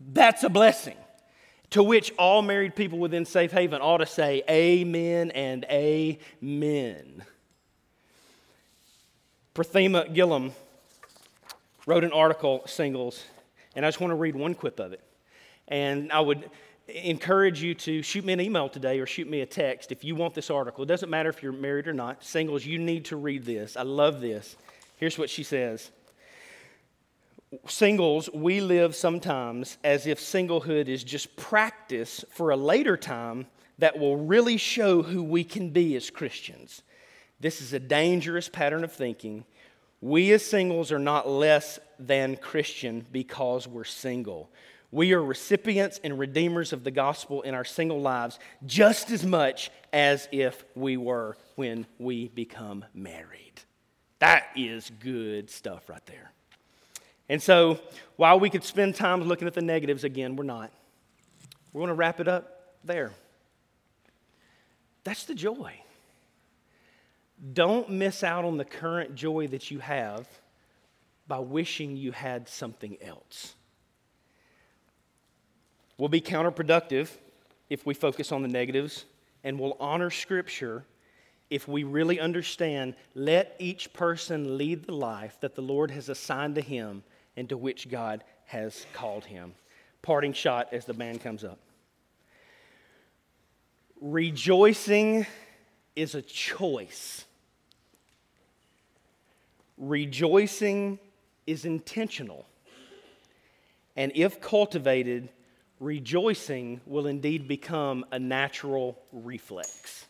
That's 0.00 0.42
a 0.42 0.48
blessing 0.48 0.96
to 1.70 1.82
which 1.82 2.12
all 2.18 2.42
married 2.42 2.74
people 2.74 2.98
within 2.98 3.24
Safe 3.24 3.52
Haven 3.52 3.80
ought 3.80 3.98
to 3.98 4.06
say 4.06 4.42
amen 4.48 5.30
and 5.32 5.64
amen. 5.70 7.24
Prathema 9.54 10.14
Gillam 10.14 10.52
wrote 11.88 12.04
an 12.04 12.12
article, 12.12 12.62
Singles, 12.66 13.24
and 13.74 13.82
I 13.82 13.88
just 13.88 13.98
want 13.98 14.10
to 14.10 14.14
read 14.14 14.36
one 14.36 14.54
quip 14.54 14.78
of 14.78 14.92
it. 14.92 15.00
And 15.68 16.12
I 16.12 16.20
would 16.20 16.50
encourage 16.86 17.62
you 17.62 17.74
to 17.76 18.02
shoot 18.02 18.26
me 18.26 18.34
an 18.34 18.42
email 18.42 18.68
today 18.68 19.00
or 19.00 19.06
shoot 19.06 19.26
me 19.26 19.40
a 19.40 19.46
text 19.46 19.90
if 19.90 20.04
you 20.04 20.14
want 20.14 20.34
this 20.34 20.50
article. 20.50 20.84
It 20.84 20.88
doesn't 20.88 21.08
matter 21.08 21.30
if 21.30 21.42
you're 21.42 21.50
married 21.50 21.88
or 21.88 21.94
not. 21.94 22.22
Singles, 22.22 22.66
you 22.66 22.78
need 22.78 23.06
to 23.06 23.16
read 23.16 23.46
this. 23.46 23.74
I 23.74 23.84
love 23.84 24.20
this. 24.20 24.56
Here's 24.98 25.16
what 25.16 25.30
she 25.30 25.42
says 25.42 25.90
Singles, 27.66 28.28
we 28.34 28.60
live 28.60 28.94
sometimes 28.94 29.78
as 29.82 30.06
if 30.06 30.20
singlehood 30.20 30.88
is 30.88 31.02
just 31.02 31.36
practice 31.36 32.22
for 32.28 32.50
a 32.50 32.56
later 32.56 32.98
time 32.98 33.46
that 33.78 33.98
will 33.98 34.18
really 34.18 34.58
show 34.58 35.02
who 35.02 35.22
we 35.22 35.42
can 35.42 35.70
be 35.70 35.96
as 35.96 36.10
Christians. 36.10 36.82
This 37.40 37.62
is 37.62 37.72
a 37.72 37.80
dangerous 37.80 38.50
pattern 38.50 38.84
of 38.84 38.92
thinking. 38.92 39.46
We 40.00 40.32
as 40.32 40.44
singles 40.44 40.92
are 40.92 40.98
not 40.98 41.28
less 41.28 41.78
than 41.98 42.36
Christian 42.36 43.04
because 43.10 43.66
we're 43.66 43.84
single. 43.84 44.50
We 44.90 45.12
are 45.12 45.22
recipients 45.22 46.00
and 46.02 46.18
redeemers 46.18 46.72
of 46.72 46.84
the 46.84 46.90
gospel 46.90 47.42
in 47.42 47.54
our 47.54 47.64
single 47.64 48.00
lives 48.00 48.38
just 48.64 49.10
as 49.10 49.24
much 49.24 49.70
as 49.92 50.28
if 50.32 50.64
we 50.74 50.96
were 50.96 51.36
when 51.56 51.86
we 51.98 52.28
become 52.28 52.84
married. 52.94 53.52
That 54.20 54.46
is 54.56 54.90
good 55.00 55.50
stuff 55.50 55.88
right 55.88 56.04
there. 56.06 56.32
And 57.28 57.42
so, 57.42 57.78
while 58.16 58.40
we 58.40 58.48
could 58.48 58.64
spend 58.64 58.94
time 58.94 59.22
looking 59.22 59.46
at 59.46 59.54
the 59.54 59.62
negatives 59.62 60.04
again, 60.04 60.36
we're 60.36 60.44
not. 60.44 60.70
We're 61.72 61.80
going 61.80 61.88
to 61.88 61.94
wrap 61.94 62.20
it 62.20 62.28
up 62.28 62.76
there. 62.84 63.12
That's 65.04 65.24
the 65.24 65.34
joy. 65.34 65.74
Don't 67.52 67.90
miss 67.90 68.24
out 68.24 68.44
on 68.44 68.56
the 68.56 68.64
current 68.64 69.14
joy 69.14 69.46
that 69.48 69.70
you 69.70 69.78
have 69.78 70.28
by 71.26 71.38
wishing 71.38 71.96
you 71.96 72.12
had 72.12 72.48
something 72.48 72.96
else 73.02 73.54
We'll 75.98 76.08
be 76.08 76.20
counterproductive 76.20 77.10
if 77.68 77.84
we 77.84 77.92
focus 77.92 78.30
on 78.30 78.42
the 78.42 78.48
negatives, 78.48 79.04
and 79.42 79.58
we'll 79.58 79.76
honor 79.80 80.10
Scripture 80.10 80.84
if 81.50 81.66
we 81.66 81.82
really 81.82 82.20
understand 82.20 82.94
let 83.14 83.56
each 83.58 83.92
person 83.92 84.56
lead 84.56 84.86
the 84.86 84.94
life 84.94 85.38
that 85.40 85.56
the 85.56 85.60
Lord 85.60 85.90
has 85.90 86.08
assigned 86.08 86.54
to 86.54 86.60
him 86.60 87.02
and 87.36 87.48
to 87.48 87.56
which 87.56 87.88
God 87.88 88.22
has 88.44 88.86
called 88.92 89.24
him. 89.24 89.54
Parting 90.00 90.32
shot 90.32 90.68
as 90.70 90.84
the 90.84 90.94
band 90.94 91.20
comes 91.20 91.42
up. 91.42 91.58
Rejoicing 94.00 95.26
is 95.96 96.14
a 96.14 96.22
choice. 96.22 97.24
Rejoicing 99.78 100.98
is 101.46 101.64
intentional. 101.64 102.46
And 103.96 104.12
if 104.14 104.40
cultivated, 104.40 105.30
rejoicing 105.80 106.80
will 106.86 107.06
indeed 107.06 107.48
become 107.48 108.04
a 108.10 108.18
natural 108.18 108.98
reflex. 109.12 110.06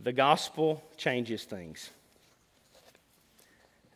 The 0.00 0.12
gospel 0.12 0.82
changes 0.96 1.44
things. 1.44 1.90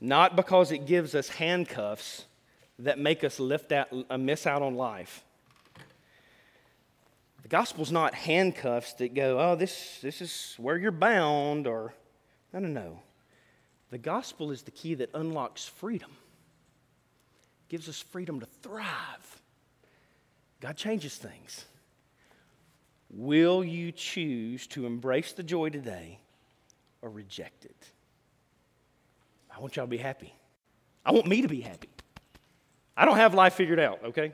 Not 0.01 0.37
because 0.37 0.71
it 0.71 0.87
gives 0.87 1.15
us 1.15 1.29
handcuffs 1.29 2.25
that 2.79 2.99
make 2.99 3.25
us 3.25 3.41
lift 3.41 3.73
out, 3.73 3.89
uh, 4.09 4.17
miss 4.17 4.47
out 4.47 4.63
on 4.63 4.77
life. 4.77 5.25
The 7.43 7.49
gospel's 7.49 7.91
not 7.91 8.15
handcuffs 8.15 8.93
that 8.95 9.15
go, 9.15 9.41
oh, 9.41 9.57
this, 9.57 9.99
this 10.01 10.21
is 10.21 10.55
where 10.59 10.77
you're 10.77 10.93
bound, 10.93 11.67
or 11.67 11.95
no, 12.53 12.61
no, 12.61 12.69
no. 12.69 13.01
The 13.91 13.99
gospel 13.99 14.51
is 14.51 14.63
the 14.63 14.71
key 14.71 14.95
that 14.95 15.11
unlocks 15.15 15.67
freedom, 15.67 16.11
gives 17.69 17.89
us 17.89 18.01
freedom 18.01 18.41
to 18.41 18.47
thrive. 18.47 19.41
God 20.61 20.77
changes 20.77 21.17
things. 21.17 21.65
Will 23.11 23.65
you 23.65 23.93
choose 23.93 24.67
to 24.69 24.85
embrace 24.85 25.33
the 25.33 25.43
joy 25.43 25.71
today 25.71 26.19
or 27.01 27.09
reject 27.09 27.65
it? 27.65 27.91
I 29.55 29.61
want 29.61 29.77
y'all 29.77 29.87
to 29.87 29.91
be 29.91 29.97
happy. 29.97 30.35
I 31.07 31.13
want 31.13 31.27
me 31.27 31.43
to 31.43 31.49
be 31.49 31.63
happy. 31.63 31.89
I 32.97 33.07
don't 33.07 33.17
have 33.17 33.33
life 33.33 33.55
figured 33.55 33.81
out, 33.81 34.01
okay? 34.05 34.33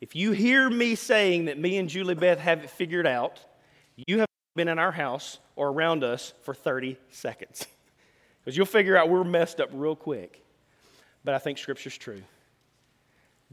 If 0.00 0.14
you 0.14 0.32
hear 0.32 0.70
me 0.70 0.94
saying 0.94 1.46
that 1.46 1.58
me 1.58 1.78
and 1.78 1.88
Julie 1.88 2.14
Beth 2.14 2.38
have 2.38 2.62
it 2.62 2.70
figured 2.70 3.06
out, 3.06 3.40
you 3.96 4.20
have 4.20 4.28
been 4.54 4.68
in 4.68 4.78
our 4.78 4.92
house 4.92 5.38
or 5.56 5.68
around 5.68 6.04
us 6.04 6.32
for 6.42 6.54
30 6.54 6.96
seconds. 7.10 7.66
Because 8.44 8.56
you'll 8.56 8.66
figure 8.66 8.96
out 8.96 9.08
we're 9.08 9.24
messed 9.24 9.60
up 9.60 9.70
real 9.72 9.96
quick. 9.96 10.44
But 11.24 11.34
I 11.34 11.38
think 11.38 11.58
Scripture's 11.58 11.96
true. 11.96 12.22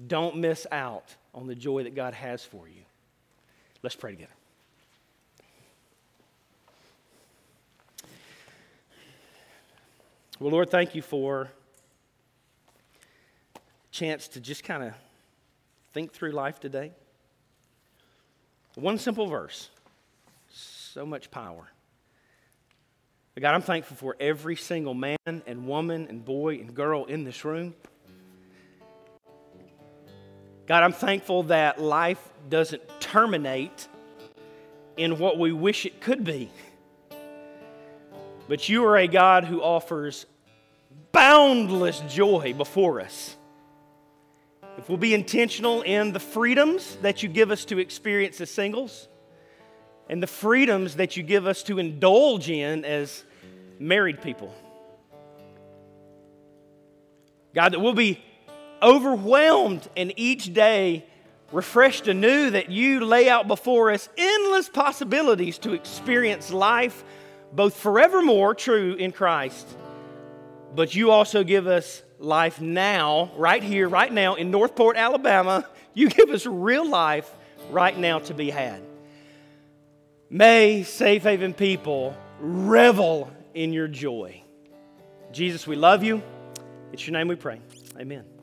Don't 0.08 0.38
miss 0.38 0.66
out 0.72 1.16
on 1.34 1.48
the 1.48 1.56
joy 1.56 1.84
that 1.84 1.96
God 1.96 2.14
has 2.14 2.44
for 2.44 2.68
you. 2.68 2.82
Let's 3.84 3.96
pray 3.96 4.12
together. 4.12 4.32
Well, 10.40 10.52
Lord, 10.52 10.70
thank 10.70 10.94
you 10.94 11.02
for 11.02 11.50
chance 13.90 14.28
to 14.28 14.40
just 14.40 14.64
kind 14.64 14.84
of 14.84 14.94
think 15.92 16.14
through 16.14 16.32
life 16.32 16.60
today. 16.60 16.92
One 18.76 19.00
simple 19.00 19.26
verse, 19.26 19.72
so 20.52 21.04
much 21.04 21.32
power. 21.32 21.72
God, 23.40 23.54
I'm 23.54 23.62
thankful 23.62 23.96
for 23.96 24.16
every 24.20 24.56
single 24.56 24.96
man 24.96 25.18
and 25.26 25.68
woman 25.68 26.08
and 26.10 26.26
boy 26.26 26.56
and 26.56 26.74
girl 26.74 27.06
in 27.06 27.24
this 27.24 27.46
room. 27.46 27.76
God, 30.66 30.84
I'm 30.84 30.92
thankful 30.92 31.44
that 31.44 31.80
life 31.80 32.20
doesn't 32.50 32.82
terminate 33.00 33.88
in 34.98 35.20
what 35.20 35.38
we 35.38 35.52
wish 35.52 35.86
it 35.86 36.02
could 36.02 36.24
be. 36.24 36.50
But 38.48 38.68
you 38.70 38.84
are 38.86 38.98
a 38.98 39.08
God 39.08 39.46
who 39.46 39.62
offers 39.62 40.26
boundless 41.12 42.00
joy 42.10 42.56
before 42.58 43.02
us. 43.02 43.38
If 44.80 44.90
we'll 44.90 44.98
be 44.98 45.14
intentional 45.14 45.84
in 45.84 46.12
the 46.12 46.20
freedoms 46.20 46.98
that 47.04 47.22
you 47.22 47.30
give 47.30 47.52
us 47.52 47.66
to 47.66 47.78
experience 47.78 48.42
as 48.42 48.50
singles, 48.50 49.08
and 50.10 50.22
the 50.22 50.28
freedoms 50.28 50.96
that 50.96 51.18
you 51.18 51.24
give 51.24 51.46
us 51.46 51.64
to 51.64 51.80
indulge 51.80 52.50
in 52.50 52.86
as 52.86 53.24
married 53.80 54.22
people. 54.22 54.54
God, 57.54 57.74
that 57.74 57.80
we'll 57.80 57.94
be 57.94 58.22
overwhelmed 58.82 59.88
and 59.98 60.14
each 60.16 60.54
day 60.54 61.06
refreshed 61.52 62.08
anew 62.08 62.52
that 62.52 62.70
you 62.70 63.04
lay 63.06 63.30
out 63.30 63.48
before 63.48 63.92
us 63.92 64.10
endless 64.18 64.70
possibilities 64.70 65.58
to 65.60 65.74
experience 65.74 66.52
life, 66.52 67.04
both 67.54 67.76
forevermore 67.76 68.54
true 68.54 68.94
in 68.94 69.12
Christ, 69.12 69.68
but 70.76 70.94
you 70.94 71.12
also 71.12 71.44
give 71.44 71.66
us 71.68 72.04
life 72.20 72.60
now, 72.60 73.32
right 73.38 73.64
here, 73.64 73.88
right 73.88 74.12
now 74.12 74.36
in 74.36 74.52
Northport, 74.52 74.98
Alabama. 74.98 75.68
You 75.94 76.10
give 76.10 76.30
us 76.30 76.46
real 76.46 76.88
life 76.88 77.30
right 77.72 77.98
now 77.98 78.20
to 78.20 78.34
be 78.34 78.50
had. 78.50 78.87
May 80.30 80.84
Safe 80.84 81.24
Haven 81.24 81.54
people 81.54 82.16
revel 82.40 83.32
in 83.54 83.74
your 83.74 83.88
joy. 83.88 84.44
Jesus, 85.32 85.66
we 85.66 85.76
love 85.76 86.04
you. 86.04 86.22
It's 86.92 87.06
your 87.06 87.14
name 87.14 87.28
we 87.28 87.36
pray. 87.36 87.60
Amen. 88.00 88.37